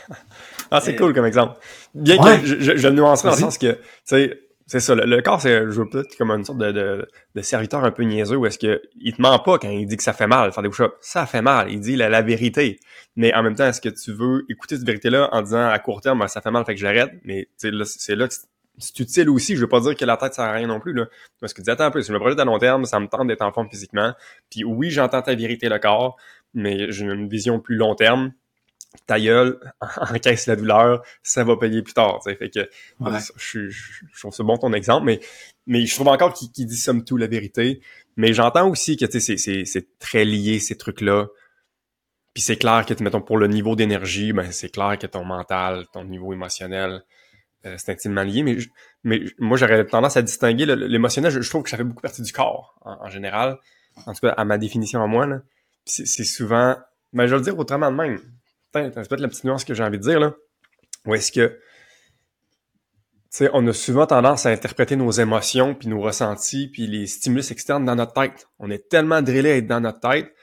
[0.71, 1.60] ah, c'est cool comme exemple.
[1.93, 4.95] Bien que je, je, je, le nuancerai dans le sens que, tu sais, c'est ça,
[4.95, 8.03] le, corps, c'est, je veux peut-être comme une sorte de, de, de, serviteur un peu
[8.03, 10.51] niaiseux où est-ce que il te ment pas quand il dit que ça fait mal,
[10.51, 11.71] faire des push Ça fait mal.
[11.71, 12.82] Il dit la, la vérité.
[13.15, 16.01] Mais en même temps, est-ce que tu veux écouter cette vérité-là en disant à court
[16.01, 17.12] terme, ben, ça fait mal, fait que j'arrête?
[17.23, 18.34] Mais c'est là que
[18.77, 19.56] c'est utile aussi.
[19.56, 21.06] Je veux pas dire que la tête sert à rien non plus, là.
[21.39, 23.08] Parce que dis, attends un peu, si je me projette à long terme, ça me
[23.08, 24.13] tente d'être en forme physiquement.
[24.51, 26.17] Puis oui, j'entends ta vérité le corps,
[26.53, 28.34] mais j'ai une vision plus long terme
[29.06, 29.60] ta gueule,
[29.97, 32.19] encaisse la douleur, ça va payer plus tard.
[32.23, 32.69] Fait que
[33.38, 35.19] je, je, trouve ça bon ton exemple, mais,
[35.65, 37.82] mais je trouve encore qu'il dit somme tout la vérité.
[38.15, 41.28] Mais j'entends aussi que c'est très lié ces trucs-là.
[42.34, 45.86] Puis c'est clair que, mettons, pour le niveau d'énergie, ben c'est clair que ton mental,
[45.91, 47.04] ton niveau émotionnel,
[47.65, 48.43] euh, c'est intimement lié.
[48.43, 48.58] Mais,
[49.04, 51.32] mais moi, j'aurais tendance à distinguer l'émotionnel.
[51.32, 53.58] Je, trouve que ça fait beaucoup partie du corps, en, général.
[54.06, 55.28] En tout cas, à ma définition à moi.
[55.86, 56.76] C'est souvent...
[57.13, 58.19] Mais ben, je vais le dire autrement de même
[58.73, 60.34] c'est peut-être la petite nuance que j'ai envie de dire, là.
[61.06, 61.58] Ou est-ce que, tu
[63.30, 67.51] sais, on a souvent tendance à interpréter nos émotions, puis nos ressentis, puis les stimulus
[67.51, 68.47] externes dans notre tête.
[68.60, 70.34] On est tellement drillé à être dans notre tête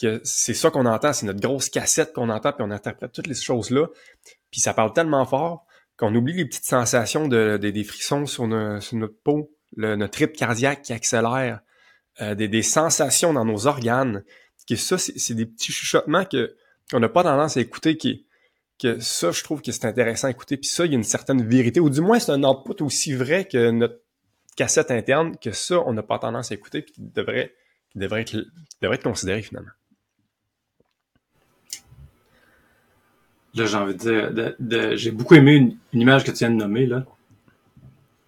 [0.00, 3.26] que c'est ça qu'on entend, c'est notre grosse cassette qu'on entend, puis on interprète toutes
[3.26, 3.86] les choses-là.
[4.50, 5.66] Puis ça parle tellement fort
[5.96, 10.92] qu'on oublie les petites sensations de, des frissons sur, notre peau, notre rythme cardiaque qui
[10.92, 11.60] accélère,
[12.20, 14.24] euh, des, des, sensations dans nos organes.
[14.68, 16.56] Que ça, c'est des petits chuchotements que
[16.92, 20.56] on n'a pas tendance à écouter que ça, je trouve que c'est intéressant à écouter.
[20.56, 23.14] Puis ça, il y a une certaine vérité, ou du moins c'est un output aussi
[23.14, 23.98] vrai que notre
[24.56, 27.54] cassette interne, que ça, on n'a pas tendance à écouter, puis qui devrait,
[27.94, 28.36] devrait, être,
[28.82, 29.70] devrait être considéré finalement.
[33.54, 35.54] Là, j'ai envie de dire, j'ai beaucoup aimé
[35.92, 37.04] une, image que tu viens de nommer, là.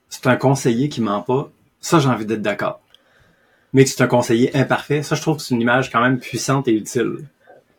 [0.08, 1.50] C'est un conseiller qui ment pas.
[1.80, 2.80] Ça, j'ai envie d'être d'accord.
[3.72, 5.02] Mais c'est un conseiller imparfait.
[5.02, 7.26] Ça, je trouve que c'est une image quand même puissante et utile.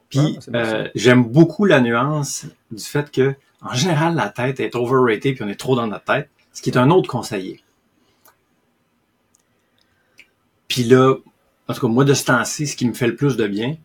[0.09, 4.75] Puis ah, euh, j'aime beaucoup la nuance du fait que en général la tête est
[4.75, 7.61] overrated puis on est trop dans notre tête, ce qui est un autre conseiller.
[10.67, 11.15] Puis là,
[11.67, 13.75] en tout cas moi de ce temps-ci, ce qui me fait le plus de bien,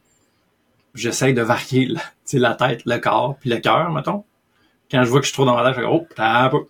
[0.94, 2.00] j'essaye de varier la,
[2.34, 4.24] la tête, le corps, puis le cœur, mettons.
[4.90, 6.06] Quand je vois que je suis trop dans ma tête, je fais oh,
[6.50, 6.66] peu.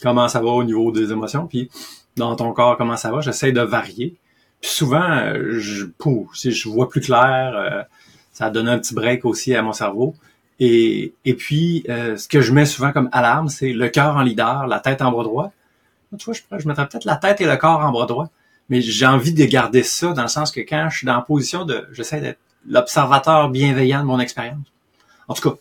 [0.00, 1.70] comment ça va au niveau des émotions, puis
[2.16, 4.16] dans ton corps comment ça va, j'essaye de varier.
[4.60, 7.52] Puis souvent, je, pouf, si je vois plus clair.
[7.54, 7.82] Euh,
[8.34, 10.14] ça a donné un petit break aussi à mon cerveau.
[10.60, 14.22] Et, et puis, euh, ce que je mets souvent comme alarme, c'est le cœur en
[14.22, 15.52] leader, la tête en bras droit.
[16.18, 18.28] Tu vois, je, je mettrais peut-être la tête et le corps en bras droit.
[18.68, 21.22] Mais j'ai envie de garder ça dans le sens que quand je suis dans la
[21.22, 21.86] position de...
[21.92, 24.66] J'essaie d'être l'observateur bienveillant de mon expérience.
[25.28, 25.56] En tout cas.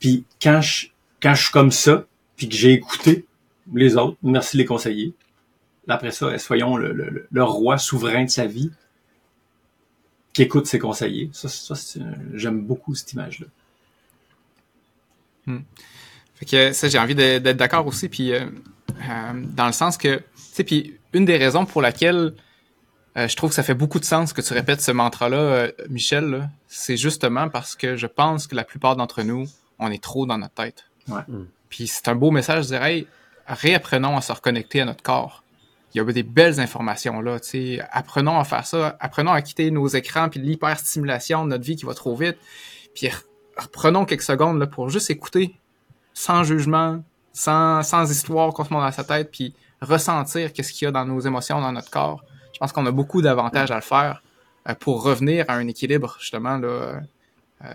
[0.00, 0.88] Puis quand je,
[1.22, 2.04] quand je suis comme ça,
[2.36, 3.26] puis que j'ai écouté
[3.74, 5.14] les autres, merci les conseillers.
[5.88, 8.70] Après ça, soyons le, le, le roi souverain de sa vie
[10.34, 11.30] qui écoute ses conseillers.
[11.32, 11.74] Ça, ça
[12.34, 13.46] j'aime beaucoup cette image-là.
[15.46, 15.60] Hmm.
[16.34, 18.46] Fait que ça, j'ai envie d'être d'accord aussi, puis euh,
[18.90, 22.34] euh, dans le sens que, tu sais, puis une des raisons pour laquelle
[23.16, 26.50] euh, je trouve que ça fait beaucoup de sens que tu répètes ce mantra-là, Michel,
[26.66, 29.46] c'est justement parce que je pense que la plupart d'entre nous,
[29.78, 30.86] on est trop dans notre tête.
[31.06, 31.22] Ouais.
[31.28, 31.46] Hmm.
[31.68, 33.06] Puis c'est un beau message, je dirais,
[33.46, 35.43] réapprenons à se reconnecter à notre corps
[35.94, 37.38] il y a des belles informations là.
[37.40, 37.80] sais.
[37.90, 41.86] Apprenons à faire ça, apprenons à quitter nos écrans puis l'hyperstimulation de notre vie qui
[41.86, 42.36] va trop vite.
[42.94, 43.10] Puis
[43.56, 45.54] reprenons quelques secondes là, pour juste écouter,
[46.12, 47.02] sans jugement,
[47.32, 51.04] sans, sans histoire qu'on se dans sa tête, puis ressentir qu'est-ce qu'il y a dans
[51.04, 52.24] nos émotions, dans notre corps.
[52.52, 54.22] Je pense qu'on a beaucoup d'avantages à le faire
[54.68, 57.74] euh, pour revenir à un équilibre, justement, là, euh,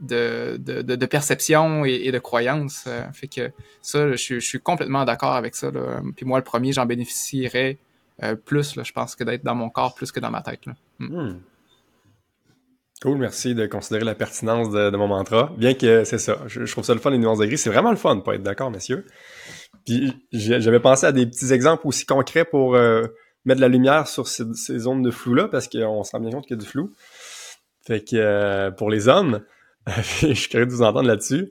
[0.00, 2.84] de, de, de, perception et, de croyance.
[2.86, 3.50] Euh, fait que
[3.82, 5.70] ça, je, suis complètement d'accord avec ça.
[6.16, 7.78] Puis moi, le premier, j'en bénéficierais
[8.22, 10.66] euh, plus, je pense, que d'être dans mon corps plus que dans ma tête.
[10.66, 10.74] Là.
[10.98, 11.40] Hmm.
[13.02, 15.52] Cool, merci de considérer la pertinence de, mon mantra.
[15.56, 17.56] Bien que c'est ça, je, trouve ça le fun les nuances de gris.
[17.56, 19.06] C'est vraiment le fun de pas être d'accord, messieurs.
[19.86, 23.06] Puis j'avais pensé à des petits exemples aussi concrets pour euh,
[23.46, 24.44] mettre la lumière sur ces,
[24.78, 26.92] zones de flou-là, parce qu'on se rend bien compte qu'il y a du flou.
[27.86, 29.40] Fait que pour les hommes,
[30.20, 31.50] je suis curieux de vous entendre là-dessus.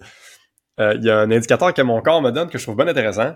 [0.79, 2.87] Euh, il y a un indicateur que mon corps me donne que je trouve bien
[2.87, 3.35] intéressant,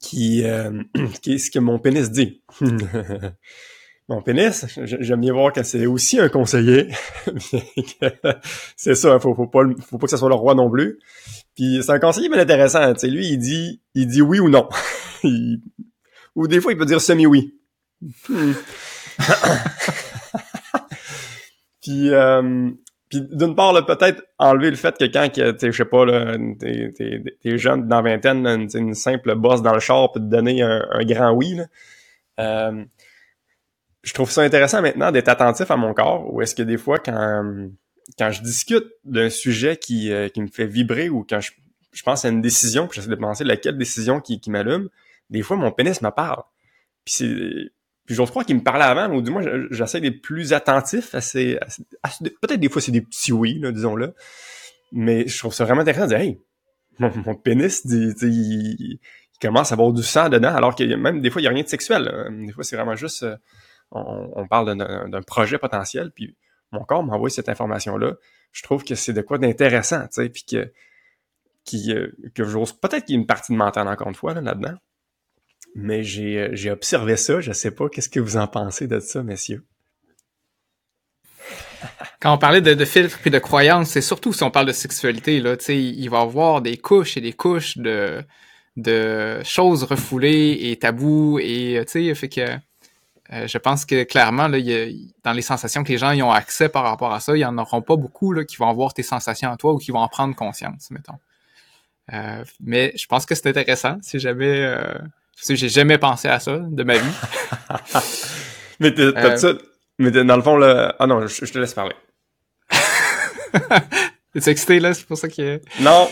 [0.00, 0.44] qui,
[1.22, 2.42] qui est ce que mon pénis dit.
[4.08, 6.88] mon pénis, j'aime bien voir que c'est aussi un conseiller.
[8.76, 10.98] c'est ça, faut, faut pas, faut pas que ça soit le roi non plus.
[11.54, 12.94] Puis c'est un conseiller bien intéressant.
[12.96, 14.68] Sais, lui, il dit, il dit oui ou non.
[16.34, 17.58] ou des fois, il peut dire semi-oui.
[21.82, 22.70] puis, euh,
[23.08, 26.04] puis d'une part, peut-être enlever le fait que quand, je sais pas,
[26.58, 31.04] t'es, jeune dans vingtaine, une, une, simple bosse dans le char peut te donner un,
[31.04, 31.54] grand oui.
[31.54, 31.66] Là.
[32.40, 32.84] Euh,
[34.02, 36.98] je trouve ça intéressant maintenant d'être attentif à mon corps, ou est-ce que des fois,
[36.98, 37.70] quand,
[38.18, 41.52] quand je discute d'un sujet qui, euh, qui me fait vibrer ou quand je,
[41.92, 44.88] je pense à une décision, puis j'essaie de penser laquelle décision qui, qui m'allume,
[45.30, 46.42] des fois, mon pénis me parle.
[47.04, 47.72] Puis c'est...
[48.08, 51.20] Puis j'ose croire qu'il me parlait avant, ou du moins, j'essaie d'être plus attentif à
[51.20, 51.58] ces...
[52.40, 54.14] peut-être des fois, c'est des petits oui, disons-le.
[54.92, 56.40] Mais je trouve ça vraiment intéressant de dire, hey,
[56.98, 58.98] mon, mon pénis, il, il,
[59.42, 61.62] commence à avoir du sang dedans, alors que même des fois, il n'y a rien
[61.62, 62.10] de sexuel.
[62.46, 63.24] Des fois, c'est vraiment juste...
[63.24, 63.36] Euh,
[63.90, 66.34] on, parle d'un projet potentiel, puis
[66.72, 68.14] mon corps m'envoie cette information-là.
[68.52, 70.72] Je trouve que c'est de quoi d'intéressant, tu sais, puis que,
[71.64, 74.32] qui, euh, que j'ose peut-être qu'il y a une partie de mental encore une fois
[74.32, 74.76] là-dedans.
[75.74, 79.22] Mais euh, j'ai observé ça, je sais pas, qu'est-ce que vous en pensez de ça,
[79.22, 79.64] messieurs?
[82.20, 84.72] Quand on parlait de, de filtres puis de croyances, c'est surtout si on parle de
[84.72, 88.24] sexualité, là, il va y avoir des couches et des couches de,
[89.44, 92.58] choses refoulées et tabous et, sais, fait que
[93.30, 94.58] euh, je pense que clairement, là,
[95.22, 97.44] dans les sensations que les gens y ont accès par rapport à ça, il n'y
[97.44, 100.00] en auront pas beaucoup là, qui vont avoir tes sensations à toi ou qui vont
[100.00, 101.18] en prendre conscience, mettons.
[102.12, 104.94] Euh, mais je pense que c'est intéressant si jamais euh,
[105.40, 107.14] si j'ai jamais pensé à ça de ma vie.
[108.80, 109.52] mais t'as ça.
[109.98, 110.94] Mais dans le fond, là.
[110.98, 111.94] Ah non, je, te laisse parler.
[114.32, 116.08] T'es excité là, c'est pour ça qu'il Non!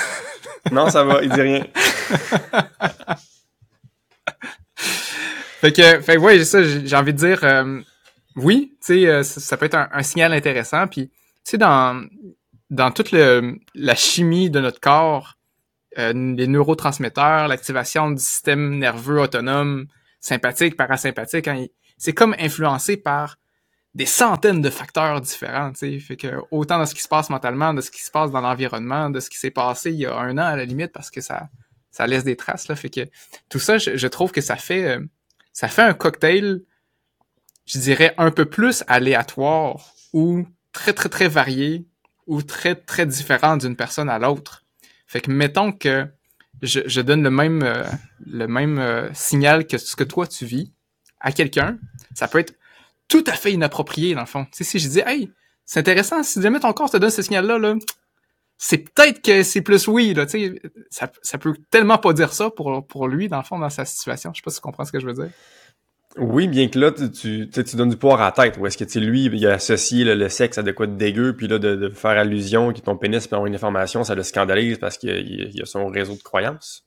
[0.72, 1.66] non, ça va, il dit rien.
[5.60, 7.80] Fait que, fait ouais, ça, j'ai envie de dire, euh,
[8.36, 10.86] oui, tu sais, euh, ça, peut être un, signal intéressant.
[10.86, 12.06] Puis, tu sais, dans
[12.70, 15.36] dans toute le, la chimie de notre corps,
[15.98, 19.86] euh, les neurotransmetteurs, l'activation du système nerveux autonome,
[20.20, 21.66] sympathique, parasympathique, hein,
[21.98, 23.36] c'est comme influencé par
[23.94, 25.98] des centaines de facteurs différents, tu sais.
[25.98, 28.40] Fait que autant de ce qui se passe mentalement, de ce qui se passe dans
[28.40, 31.10] l'environnement, de ce qui s'est passé il y a un an à la limite, parce
[31.10, 31.48] que ça,
[31.90, 32.76] ça laisse des traces, là.
[32.76, 33.00] Fait que
[33.48, 34.98] tout ça, je, trouve que ça fait,
[35.52, 36.62] ça fait un cocktail,
[37.66, 41.86] je dirais, un peu plus aléatoire ou très, très, très varié
[42.26, 44.64] ou très, très différent d'une personne à l'autre.
[45.10, 46.06] Fait que mettons que
[46.62, 47.82] je, je donne le même, euh,
[48.24, 50.72] le même euh, signal que ce que toi tu vis
[51.18, 51.78] à quelqu'un,
[52.14, 52.54] ça peut être
[53.08, 54.44] tout à fait inapproprié dans le fond.
[54.44, 55.32] Tu sais, si je dis, hey,
[55.64, 57.74] c'est intéressant, si jamais ton corps te donne ce signal-là, là,
[58.56, 60.26] c'est peut-être que c'est plus oui, là,
[60.90, 63.84] ça, ça peut tellement pas dire ça pour, pour lui, dans le fond, dans sa
[63.84, 64.30] situation.
[64.32, 65.30] Je sais pas si tu comprends ce que je veux dire.
[66.16, 68.58] Oui, bien que là, tu, tu, tu donnes du poids à la tête.
[68.58, 71.36] Ou est-ce que, tu lui, il a associé le sexe à de quoi de dégueu,
[71.36, 74.78] puis là, de, faire allusion que ton pénis peut avoir une information, ça le scandalise
[74.78, 76.84] parce qu'il y a son réseau de croyances?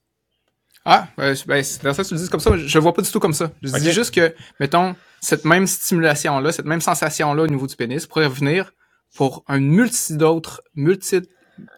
[0.85, 3.09] Ah, ben, ben dans ça tu le dis comme ça, je le vois pas du
[3.09, 3.51] tout comme ça.
[3.61, 8.05] Je dis juste que, mettons, cette même stimulation-là, cette même sensation-là au niveau du pénis
[8.05, 8.73] pourrait venir
[9.15, 11.21] pour un multi d'autres, multi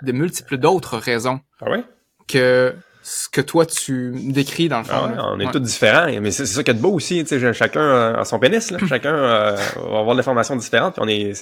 [0.02, 1.84] de multiples d'autres raisons ah ouais?
[2.28, 2.74] que
[3.08, 5.14] ce que toi tu décris dans le fond.
[5.16, 8.16] Ah on est tous différents, mais c'est ça qui est beau aussi, tu sais, chacun
[8.16, 8.80] a son pénis, là.
[8.90, 11.34] chacun euh, va avoir de l'information différente, puis on est,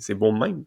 [0.00, 0.64] c'est beau de même.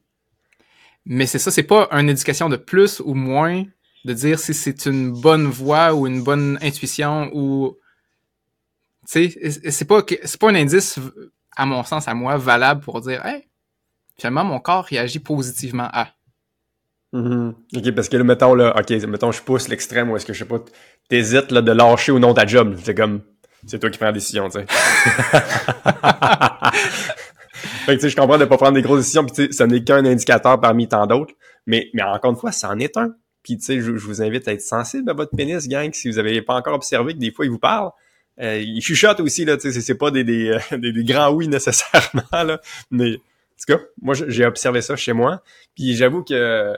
[1.05, 3.65] Mais c'est ça, c'est pas une éducation de plus ou moins
[4.05, 7.77] de dire si c'est une bonne voix ou une bonne intuition ou,
[9.05, 10.99] tu sais, c'est pas c'est pas un indice
[11.53, 13.49] à mon sens à moi valable pour dire, hey,
[14.17, 16.07] finalement mon corps réagit positivement à.
[17.13, 17.53] Mm-hmm.
[17.77, 20.39] OK, parce que là, mettons, là, OK, mettons, je pousse l'extrême où est-ce que, je
[20.39, 20.59] sais pas,
[21.09, 22.75] t'hésites, là, de lâcher ou non ta job.
[22.83, 23.21] C'est comme,
[23.67, 24.65] c'est toi qui prends la décision, tu sais.
[27.85, 29.51] fait que, tu sais, je comprends de pas prendre des grosses décisions, puis tu sais,
[29.51, 31.33] ça n'est qu'un indicateur parmi tant d'autres.
[31.67, 33.13] Mais, mais encore une fois, ça en est un.
[33.43, 36.17] Puis, tu sais, je, vous invite à être sensible à votre pénis, gang, si vous
[36.17, 37.91] avez pas encore observé que des fois, il vous parle.
[38.41, 41.47] Euh, il chuchote aussi, là, tu sais, c'est pas des, des, des, des, grands oui
[41.47, 43.19] nécessairement, là, mais
[43.65, 45.41] tout cas, moi, j'ai observé ça chez moi.
[45.75, 46.75] Puis j'avoue que.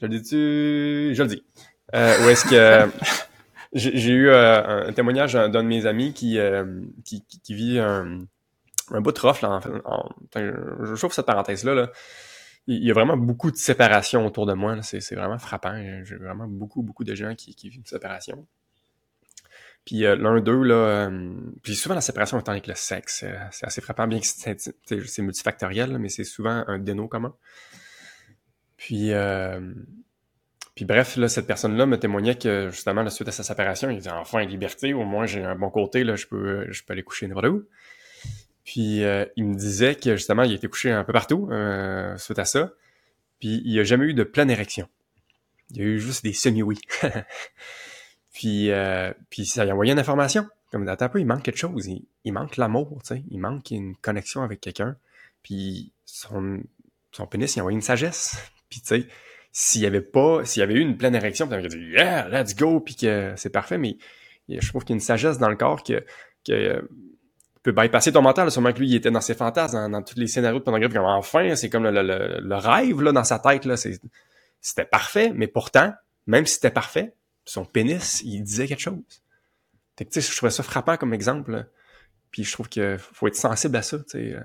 [0.00, 1.14] Je le dis-tu?
[1.14, 1.44] Je le dis.
[1.94, 2.90] Euh, où est-ce que.
[3.72, 8.20] j'ai eu euh, un témoignage d'un de mes amis qui, euh, qui, qui, vit un,
[8.90, 11.90] un bout de rough, là, en, je trouve cette parenthèse-là, là.
[12.66, 14.76] Il y a vraiment beaucoup de séparation autour de moi.
[14.82, 15.74] C'est vraiment frappant.
[16.04, 18.46] J'ai vraiment beaucoup, beaucoup de gens qui, qui vivent une séparation.
[19.88, 23.34] Puis euh, l'un d'eux, là, euh, puis souvent la séparation étant avec le sexe, euh,
[23.50, 27.34] c'est assez frappant, bien que c'est multifactoriel, mais c'est souvent un déno commun.
[28.78, 29.12] Puis,
[30.74, 33.98] puis bref, là, cette personne-là me témoignait que justement, la suite à sa séparation, il
[33.98, 37.02] disait enfin liberté, au moins j'ai un bon côté, là, je peux, je peux aller
[37.02, 37.64] coucher n'importe où.
[38.64, 39.02] Puis
[39.36, 41.50] il me disait que justement, il a été couché un peu partout
[42.16, 42.72] suite à ça.
[43.40, 44.88] Puis il n'y a jamais eu de pleine érection.
[45.70, 46.78] Il y a eu juste des semi-oui.
[48.38, 50.46] Puis, euh, puis ça a envoyé une information.
[50.70, 51.88] Comme d'un peu, il manque quelque chose.
[51.88, 53.24] Il, manque l'amour, tu sais.
[53.32, 54.96] Il manque une connexion avec quelqu'un.
[55.42, 56.62] Puis son,
[57.10, 58.36] son pénis, il a envoyé une sagesse.
[58.68, 59.08] Puis tu sais,
[59.52, 62.28] s'il y avait pas, s'il y avait eu une pleine érection, puis il dit yeah,
[62.28, 63.78] let's go, puis que c'est parfait.
[63.78, 63.96] Mais
[64.48, 66.04] je trouve qu'il y a une sagesse dans le corps que,
[66.46, 66.82] que euh,
[67.62, 68.50] peut bypasser ton mental.
[68.50, 70.94] Sûrement que lui, il était dans ses fantasmes, dans, tous les scénarios de pornographie.
[70.94, 73.76] Comme enfin, c'est comme le, le, le, rêve là dans sa tête là.
[74.60, 75.92] C'était parfait, mais pourtant,
[76.26, 79.02] même si c'était parfait, son pénis, il disait quelque chose.
[79.96, 81.66] Fait que, je trouvais ça frappant comme exemple.
[82.30, 83.98] Puis je trouve qu'il faut être sensible à ça.
[84.06, 84.36] sais.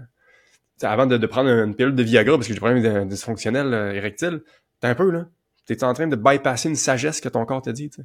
[0.81, 4.43] Avant de, prendre une pilule de Viagra parce que j'ai des problèmes dysfonctionnels euh, érectiles,
[4.79, 5.27] t'es un peu là.
[5.65, 7.89] T'es en train de bypasser une sagesse que ton corps te dit.
[7.89, 8.03] T'sais.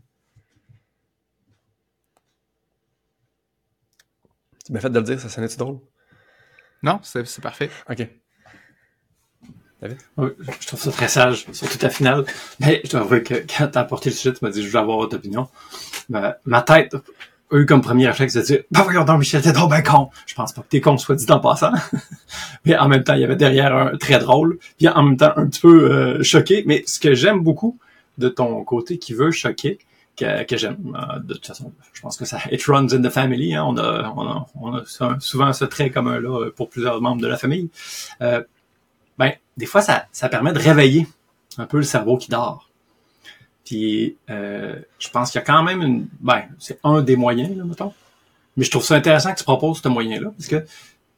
[4.64, 5.80] Tu m'as fait de le dire, ça sonnait-tu drôle?
[6.82, 7.70] Non, c'est parfait.
[7.88, 8.06] OK
[9.82, 12.24] je trouve ça très sage, surtout ta finale.
[12.60, 14.78] Mais je dois avouer que quand t'as apporté le sujet, tu m'as dit, je veux
[14.78, 15.48] avoir votre opinion.
[16.08, 16.96] ma tête
[17.50, 20.10] a eu comme premier réflexe de dire, bah voyons donc, Michel, t'es trop ben con.
[20.26, 21.72] Je pense pas que t'es con, soit dit en passant.
[22.64, 25.32] mais en même temps, il y avait derrière un très drôle, puis en même temps
[25.36, 26.64] un petit peu euh, choqué.
[26.66, 27.78] Mais ce que j'aime beaucoup
[28.18, 29.78] de ton côté qui veut choquer,
[30.16, 30.96] que, que j'aime.
[30.96, 33.54] Euh, de toute façon, je pense que ça it runs in the family.
[33.54, 33.64] Hein.
[33.66, 37.28] On, a, on, a, on a souvent ce trait commun là pour plusieurs membres de
[37.28, 37.70] la famille.
[38.20, 38.42] Euh,
[39.18, 41.06] ben, des fois, ça, ça permet de réveiller
[41.56, 42.67] un peu le cerveau qui dort.
[43.68, 46.08] Puis, euh, je pense qu'il y a quand même une...
[46.20, 47.92] Ben, c'est un des moyens, là, mettons.
[48.56, 50.64] Mais je trouve ça intéressant que tu proposes ce moyen-là, parce que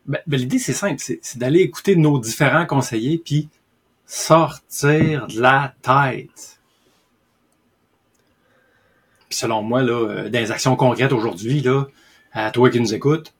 [0.04, 3.48] ben, ben l'idée, c'est simple, c'est, d'aller écouter nos différents conseillers, puis
[4.04, 6.58] sortir de la tête.
[9.28, 11.84] Puis selon moi, là, euh, dans actions concrètes aujourd'hui, là,
[12.32, 13.32] à toi qui nous écoutes,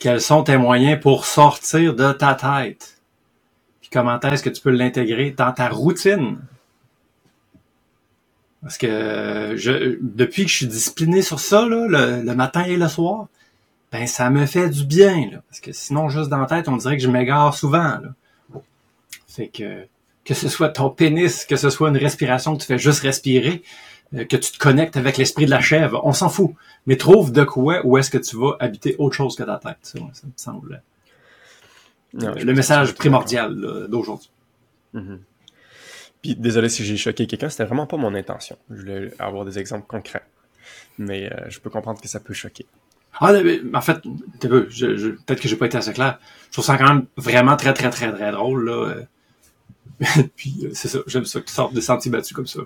[0.00, 2.96] quels sont tes moyens pour sortir de ta tête?
[3.92, 6.38] comment est-ce que tu peux l'intégrer dans ta routine?
[8.68, 13.28] Parce que je, depuis que je suis discipliné sur ça, le, matin et le soir,
[13.90, 15.30] ben ça me fait du bien.
[15.32, 17.78] Là, parce que sinon, juste dans la tête, on dirait que je m'égare souvent.
[17.78, 18.60] Là.
[19.26, 19.86] Fait que
[20.22, 23.62] que ce soit ton pénis, que ce soit une respiration que tu fais juste respirer,
[24.12, 26.50] euh, que tu te connectes avec l'esprit de la chèvre, on s'en fout.
[26.86, 29.78] Mais trouve de quoi où est-ce que tu vas habiter autre chose que ta tête.
[29.80, 30.82] Ça, ça me semble
[32.12, 34.28] le message primordial d'aujourd'hui.
[34.94, 35.18] Mm-hmm.
[36.22, 38.56] Puis désolé si j'ai choqué quelqu'un, c'était vraiment pas mon intention.
[38.70, 40.24] Je voulais avoir des exemples concrets.
[40.98, 42.66] Mais euh, je peux comprendre que ça peut choquer.
[43.20, 44.00] Ah, mais, en fait,
[44.40, 46.18] peut-être que j'ai pas été assez clair.
[46.48, 48.68] Je trouve ça quand même vraiment très, très, très, très drôle.
[48.68, 48.94] Là.
[50.36, 52.60] Puis euh, c'est ça, j'aime ça que tu sortes des sentiers battus comme ça.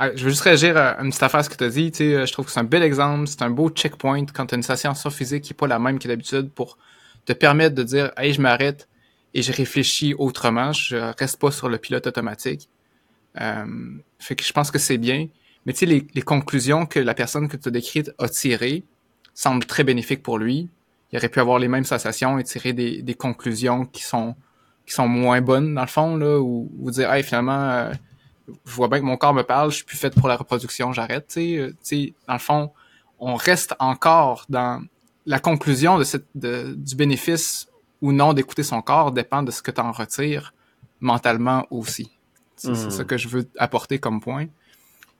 [0.00, 1.90] Ah, je veux juste réagir à une petite affaire à ce que tu as dit.
[1.92, 4.62] je trouve que c'est un bel exemple, c'est un beau checkpoint quand tu as une
[4.62, 6.78] sensation physique qui n'est pas la même que d'habitude pour
[7.24, 8.88] te permettre de dire Hey, je m'arrête
[9.34, 12.68] et je réfléchis autrement, je reste pas sur le pilote automatique.
[13.40, 13.64] Euh,
[14.18, 15.28] fait que je pense que c'est bien.
[15.66, 18.84] Mais tu sais, les, les, conclusions que la personne que tu as décrite a tirées
[19.34, 20.68] semblent très bénéfiques pour lui.
[21.12, 24.34] Il aurait pu avoir les mêmes sensations et tirer des, des conclusions qui sont
[24.86, 27.92] qui sont moins bonnes dans le fond là ou, ou dire hey finalement euh,
[28.64, 30.94] je vois bien que mon corps me parle je suis plus fait pour la reproduction
[30.94, 32.70] j'arrête euh, tu sais dans le fond
[33.18, 34.82] on reste encore dans
[35.26, 37.68] la conclusion de cette, du bénéfice
[38.00, 40.54] ou non d'écouter son corps dépend de ce que tu en retires
[41.00, 42.10] mentalement aussi.
[42.56, 43.06] C'est ça hmm.
[43.06, 44.46] que je veux apporter comme point.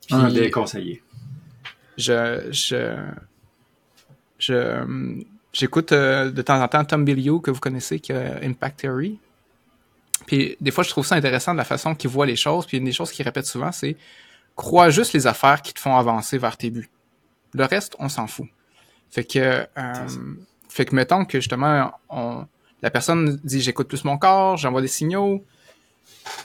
[0.07, 1.03] Puis, Un des conseillers.
[1.97, 2.97] Je, je,
[4.39, 5.15] je,
[5.53, 9.19] j'écoute euh, de temps en temps Tom Bilyeu, que vous connaissez, qui a Impact Theory.
[10.27, 12.67] Puis des fois, je trouve ça intéressant de la façon qu'il voit les choses.
[12.67, 13.97] Puis une des choses qu'il répète souvent, c'est
[14.57, 16.91] crois juste les affaires qui te font avancer vers tes buts.
[17.55, 18.49] Le reste, on s'en fout.
[19.11, 19.39] Fait que,
[19.79, 20.09] euh,
[20.69, 22.47] fait que mettons que justement, on,
[22.83, 25.45] la personne dit j'écoute plus mon corps, j'envoie des signaux.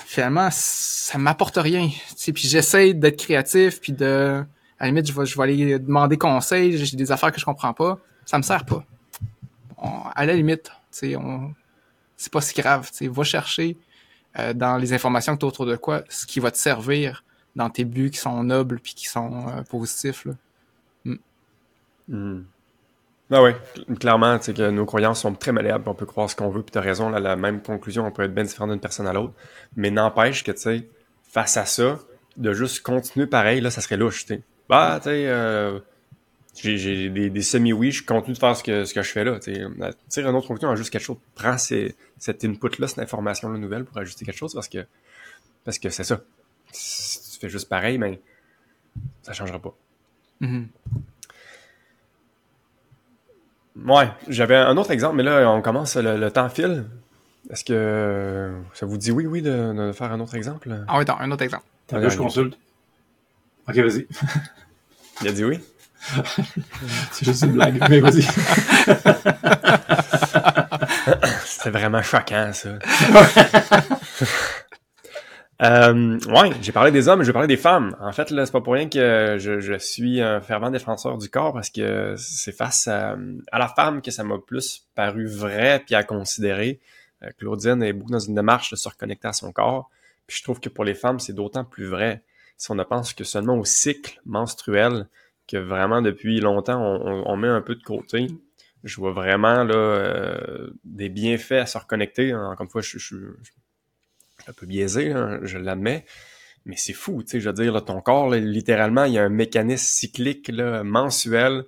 [0.06, 1.90] Finalement, ça m'apporte rien.
[2.34, 4.44] Puis j'essaie d'être créatif, puis de,
[4.80, 6.78] à la limite, je vais, je vais aller demander conseil.
[6.78, 8.00] J'ai des affaires que je comprends pas.
[8.26, 8.86] Ça me sert pas.
[10.16, 10.72] à la limite,
[11.16, 11.54] on,
[12.16, 12.90] c'est pas si grave.
[13.02, 13.78] Va chercher
[14.40, 17.24] euh, dans les informations que tu as autour de quoi ce qui va te servir
[17.56, 20.26] dans tes buts qui sont nobles puis qui sont euh, positifs.
[20.26, 20.34] Là.
[21.06, 21.16] Mm.
[22.08, 22.46] Mm.
[23.32, 23.52] Ah oui,
[24.00, 26.72] clairement, c'est que nos croyances sont très malléables, on peut croire ce qu'on veut, puis
[26.72, 29.14] tu as raison, là, la même conclusion, on peut être bien différent d'une personne à
[29.14, 29.34] l'autre,
[29.76, 30.88] mais n'empêche que, tu sais,
[31.24, 32.00] face à ça,
[32.38, 34.42] de juste continuer pareil, là, ça serait louche, tu sais.
[34.70, 35.80] Bah, tu sais, euh,
[36.56, 39.40] j'ai des, semi-oui, je continue de faire ce que, ce que je fais là.
[39.40, 41.18] Tire une autre conclusion, juste quelque chose.
[41.36, 44.86] Prends cet input-là, cette information-là nouvelle pour ajuster quelque chose parce que
[45.64, 46.22] parce que c'est ça.
[46.72, 48.22] Si tu fais juste pareil, mais
[49.24, 49.76] ça changera pas.
[50.42, 50.66] Mm-hmm.
[53.76, 56.86] Ouais, j'avais un autre exemple, mais là, on commence, le, temps file.
[57.50, 60.70] Est-ce que ça vous dit oui, oui, de, faire un autre exemple?
[60.88, 61.66] Ah oui, un autre exemple.
[61.88, 62.58] T'as je consulte.
[63.68, 64.08] Ok, vas-y.
[65.22, 65.60] Il a dit oui?
[67.12, 68.24] c'est juste une blague, mais vas-y.
[71.46, 72.70] c'est vraiment choquant, ça.
[75.64, 77.96] euh, ouais, j'ai parlé des hommes, je vais parler des femmes.
[78.00, 81.54] En fait, là, c'est pas pour rien que je, suis un fervent défenseur du corps
[81.54, 83.16] parce que c'est face à,
[83.52, 86.80] la femme que ça m'a plus paru vrai puis à considérer.
[87.24, 89.90] Euh, Claudine est beaucoup dans une démarche de se reconnecter à son corps.
[90.28, 92.24] Puis je trouve que pour les femmes, c'est d'autant plus vrai
[92.58, 95.08] si on ne pense que seulement au cycle menstruel
[95.48, 98.28] que vraiment depuis longtemps, on, met un peu de côté.
[98.84, 102.34] Je vois vraiment là, euh, des bienfaits à se reconnecter.
[102.34, 103.16] Encore une fois, je, suis
[104.48, 106.06] un peu biaisé, hein, je l'admets.
[106.66, 109.30] Mais c'est fou, tu sais, je veux dire, ton corps, littéralement, il y a un
[109.30, 111.66] mécanisme cyclique là, mensuel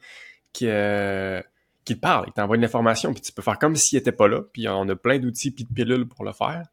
[0.53, 1.41] qui, euh,
[1.83, 4.29] qui te parle, qui t'envoie une information, puis tu peux faire comme s'il n'était pas
[4.29, 6.63] là, puis on a plein d'outils puis de pilules pour le faire,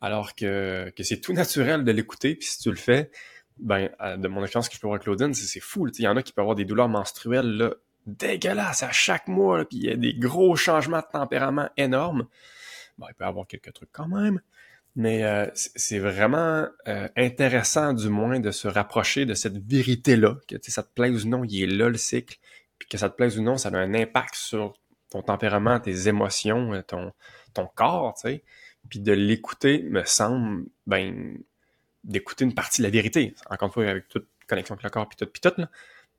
[0.00, 3.10] alors que, que c'est tout naturel de l'écouter, puis si tu le fais,
[3.58, 5.88] ben, euh, de mon expérience que je peux voir avec Claudine, c'est fou.
[5.88, 7.74] Il y en a qui peuvent avoir des douleurs menstruelles là,
[8.06, 12.26] dégueulasses à chaque mois, puis il y a des gros changements de tempérament énormes.
[12.98, 14.40] Bon, il peut y avoir quelques trucs quand même,
[14.96, 20.56] mais euh, c'est vraiment euh, intéressant du moins de se rapprocher de cette vérité-là, que
[20.70, 22.38] ça te plaise ou non, il est là le cycle,
[22.78, 24.72] puis que ça te plaise ou non, ça a un impact sur
[25.10, 27.12] ton tempérament, tes émotions, ton,
[27.52, 28.44] ton corps, tu sais.
[28.88, 31.36] Puis de l'écouter me semble, ben,
[32.02, 33.34] d'écouter une partie de la vérité.
[33.50, 35.68] Encore une fois, avec toute connexion avec le corps, puis tout, puis tout, là.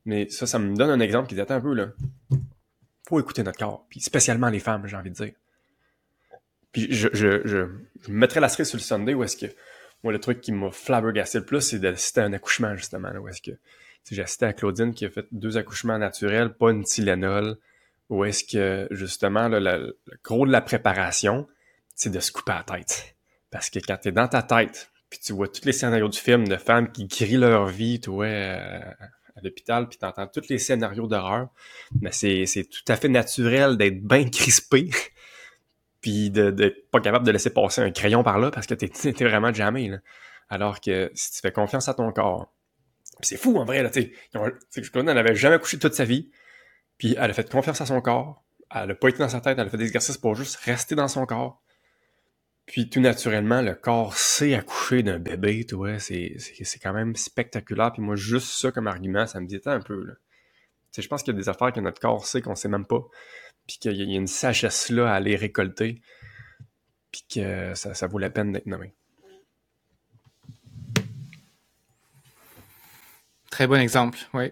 [0.06, 1.88] Mais ça, ça me donne un exemple qui dit, un peu, là.
[3.10, 5.34] Faut écouter notre corps, puis spécialement les femmes, j'ai envie de dire.
[6.72, 7.68] Puis je, je, je,
[8.02, 9.52] je mettrais la cerise sur le Sunday où est-ce que,
[10.04, 13.20] moi, le truc qui m'a flabbergasté le plus, c'est d'assister à un accouchement, justement, là,
[13.20, 13.58] où est-ce que,
[14.10, 17.58] j'ai assisté à Claudine qui a fait deux accouchements naturels, pas une Tylenol,
[18.10, 21.48] où est-ce que, justement, là, le, gros de la préparation,
[21.94, 23.16] c'est de se couper la tête.
[23.52, 26.48] Parce que quand t'es dans ta tête, puis tu vois tous les scénarios du film
[26.48, 28.80] de femmes qui crient leur vie, tu vois, euh,
[29.38, 31.50] à l'hôpital, puis tu entends tous les scénarios d'horreur.
[32.02, 34.90] Mais c'est, tout à fait naturel d'être bien crispé,
[36.08, 39.26] puis de pas capable de laisser passer un crayon par là parce que t'es, t'es
[39.26, 39.90] vraiment jamais.
[39.90, 39.98] Là.
[40.48, 42.54] Alors que si tu fais confiance à ton corps,
[43.20, 44.14] c'est fou en vrai, là, tu sais.
[44.34, 46.32] Elle n'avait jamais couché toute sa vie,
[46.98, 49.58] puis elle a fait confiance à son corps, elle a pas été dans sa tête,
[49.60, 51.62] elle a fait des exercices pour juste rester dans son corps.
[52.66, 56.38] Puis tout naturellement, le corps sait accoucher d'un bébé, tu vois, c'est,
[56.82, 57.92] quand même spectaculaire.
[57.92, 60.06] Puis moi, juste ça comme argument, ça me disait un peu.
[60.06, 60.14] Là.
[60.98, 63.04] Je pense qu'il y a des affaires que notre corps sait qu'on sait même pas.
[63.68, 66.02] Puis qu'il y a une sagesse là à aller récolter.
[67.12, 68.94] Puis que ça, vaut la peine d'être nommé.
[73.52, 74.52] Très bon exemple, oui.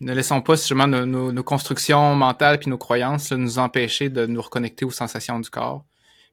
[0.00, 4.84] Ne laissons pas justement nos, constructions mentales puis nos croyances nous empêcher de nous reconnecter
[4.84, 5.84] aux sensations du corps.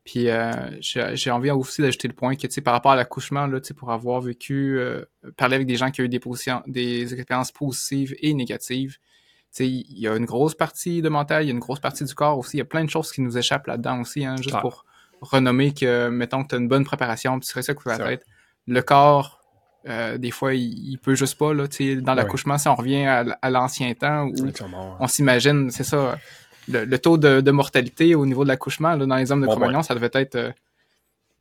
[0.04, 3.48] Puis euh, j'ai envie aussi d'ajouter le point que, tu sais, par rapport à l'accouchement,
[3.48, 5.06] là, tu sais, pour avoir vécu, euh,
[5.38, 6.20] parler avec des gens qui ont eu des,
[6.68, 8.98] des expériences positives et négatives,
[9.60, 12.16] il y a une grosse partie de mental, il y a une grosse partie du
[12.16, 12.58] corps aussi.
[12.58, 14.86] Il y a plein de choses qui nous échappent là-dedans aussi, hein, juste pour
[15.22, 17.98] renommer que, mettons que tu as une bonne préparation, puis tu serais ça que la
[17.98, 18.26] tête.
[18.68, 19.42] Le corps,
[19.88, 21.66] euh, des fois, il, peut juste pas, là,
[22.02, 24.34] dans l'accouchement, si on revient à, l'ancien temps où
[25.00, 26.18] on s'imagine, c'est ça,
[26.70, 30.10] le, taux de, mortalité au niveau de l'accouchement dans les hommes de bon, ça devait
[30.14, 30.52] être euh,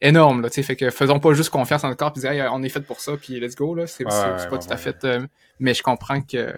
[0.00, 0.42] énorme.
[0.42, 2.80] Là, fait que faisons pas juste confiance en notre corps et dire on est fait
[2.80, 3.76] pour ça puis let's go.
[3.86, 5.04] C'est, pas tout à fait.
[5.04, 5.26] Euh,
[5.60, 6.52] mais je comprends que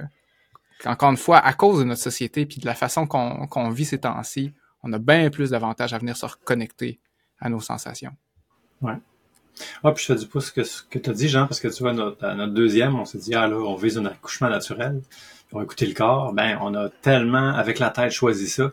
[0.85, 3.99] encore une fois, à cause de notre société puis de la façon qu'on, vit ces
[3.99, 4.53] temps-ci,
[4.83, 7.01] on a bien plus d'avantages à venir se reconnecter
[7.41, 8.13] à nos sensations.
[8.83, 8.99] Ouais.
[9.83, 11.69] Ah, puis je te dis pas ce que, que tu as dit, Jean, parce que
[11.69, 15.01] tu vois, notre, notre deuxième, on s'est dit, ah là, on vise un accouchement naturel
[15.51, 18.73] pour écouter le corps, ben on a tellement avec la tête choisi ça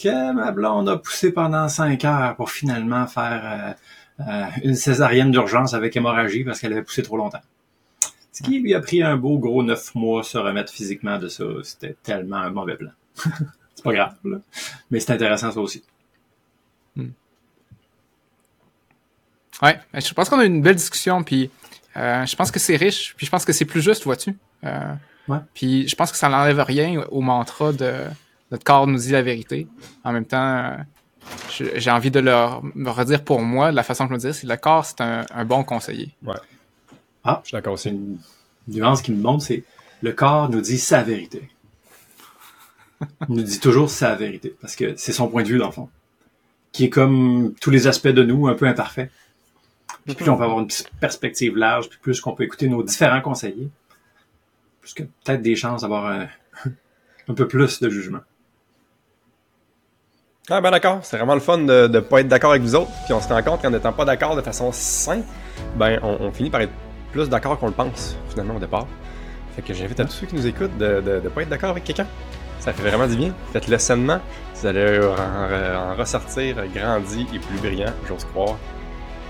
[0.00, 3.76] que ma blonde a poussé pendant cinq heures pour finalement faire
[4.20, 7.42] euh, euh, une césarienne d'urgence avec hémorragie parce qu'elle avait poussé trop longtemps.
[8.32, 11.44] Ce qui lui a pris un beau gros neuf mois se remettre physiquement de ça.
[11.62, 12.90] C'était tellement un mauvais plan.
[13.74, 14.38] c'est pas grave, là.
[14.90, 15.82] Mais c'est intéressant, ça aussi.
[19.62, 21.48] Ouais, je pense qu'on a eu une belle discussion, puis
[21.96, 24.36] euh, je pense que c'est riche, puis je pense que c'est plus juste, vois-tu?
[24.64, 24.94] Euh,
[25.28, 25.38] Ouais.
[25.54, 27.92] Puis je pense que ça n'enlève rien au mantra de
[28.50, 29.66] notre corps nous dit la vérité.
[30.04, 30.76] En même temps, euh,
[31.76, 34.46] j'ai envie de leur, me redire pour moi, la façon que je me dis, c'est
[34.46, 36.14] le corps, c'est un, un bon conseiller.
[37.24, 37.96] Ah, Je suis d'accord c'est aussi.
[37.98, 38.18] une
[38.68, 39.64] nuance qui me montre, c'est
[40.02, 41.48] le corps nous dit sa vérité.
[43.28, 45.72] Il nous dit toujours sa vérité, parce que c'est son point de vue, dans le
[45.72, 45.88] fond.
[46.72, 49.10] Qui est comme tous les aspects de nous, un peu imparfait.
[50.04, 50.68] Puis plus on peut avoir une
[51.00, 53.68] perspective large, puis plus qu'on peut écouter nos différents conseillers,
[54.80, 56.26] plus que peut-être des chances d'avoir un,
[57.28, 58.20] un peu plus de jugement.
[60.50, 62.90] Ah ben d'accord, c'est vraiment le fun de ne pas être d'accord avec vous autres,
[63.04, 65.26] puis on se rend compte qu'en n'étant pas d'accord de façon simple,
[65.76, 66.72] ben on, on finit par être
[67.12, 68.86] plus d'accord qu'on le pense, finalement, au départ.
[69.54, 71.84] Fait que j'invite à tous ceux qui nous écoutent de ne pas être d'accord avec
[71.84, 72.06] quelqu'un.
[72.58, 73.34] Ça fait vraiment du bien.
[73.52, 74.20] Faites-le sainement.
[74.54, 78.56] Vous allez en, ressortir grandi et plus brillant, j'ose croire.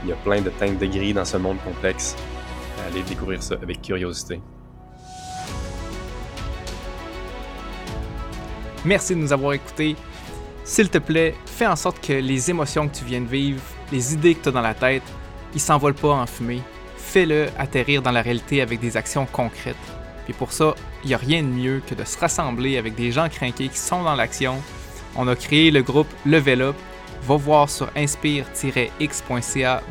[0.04, 2.14] Il y a plein de teintes de gris dans ce monde complexe.
[2.86, 4.40] Allez découvrir ça avec curiosité.
[8.84, 9.96] Merci de nous avoir écoutés.
[10.64, 14.12] S'il te plaît, fais en sorte que les émotions que tu viens de vivre, les
[14.12, 15.02] idées que tu as dans la tête,
[15.54, 16.60] ils s'envolent pas en fumée.
[17.12, 19.76] Fais-le atterrir dans la réalité avec des actions concrètes.
[20.24, 23.12] Puis pour ça, il n'y a rien de mieux que de se rassembler avec des
[23.12, 24.62] gens craqués qui sont dans l'action.
[25.14, 26.76] On a créé le groupe Level Up.
[27.24, 29.82] Va voir sur inspire-x.ca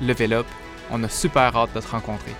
[0.00, 0.46] Level Up.
[0.92, 2.30] On a super hâte de te rencontrer.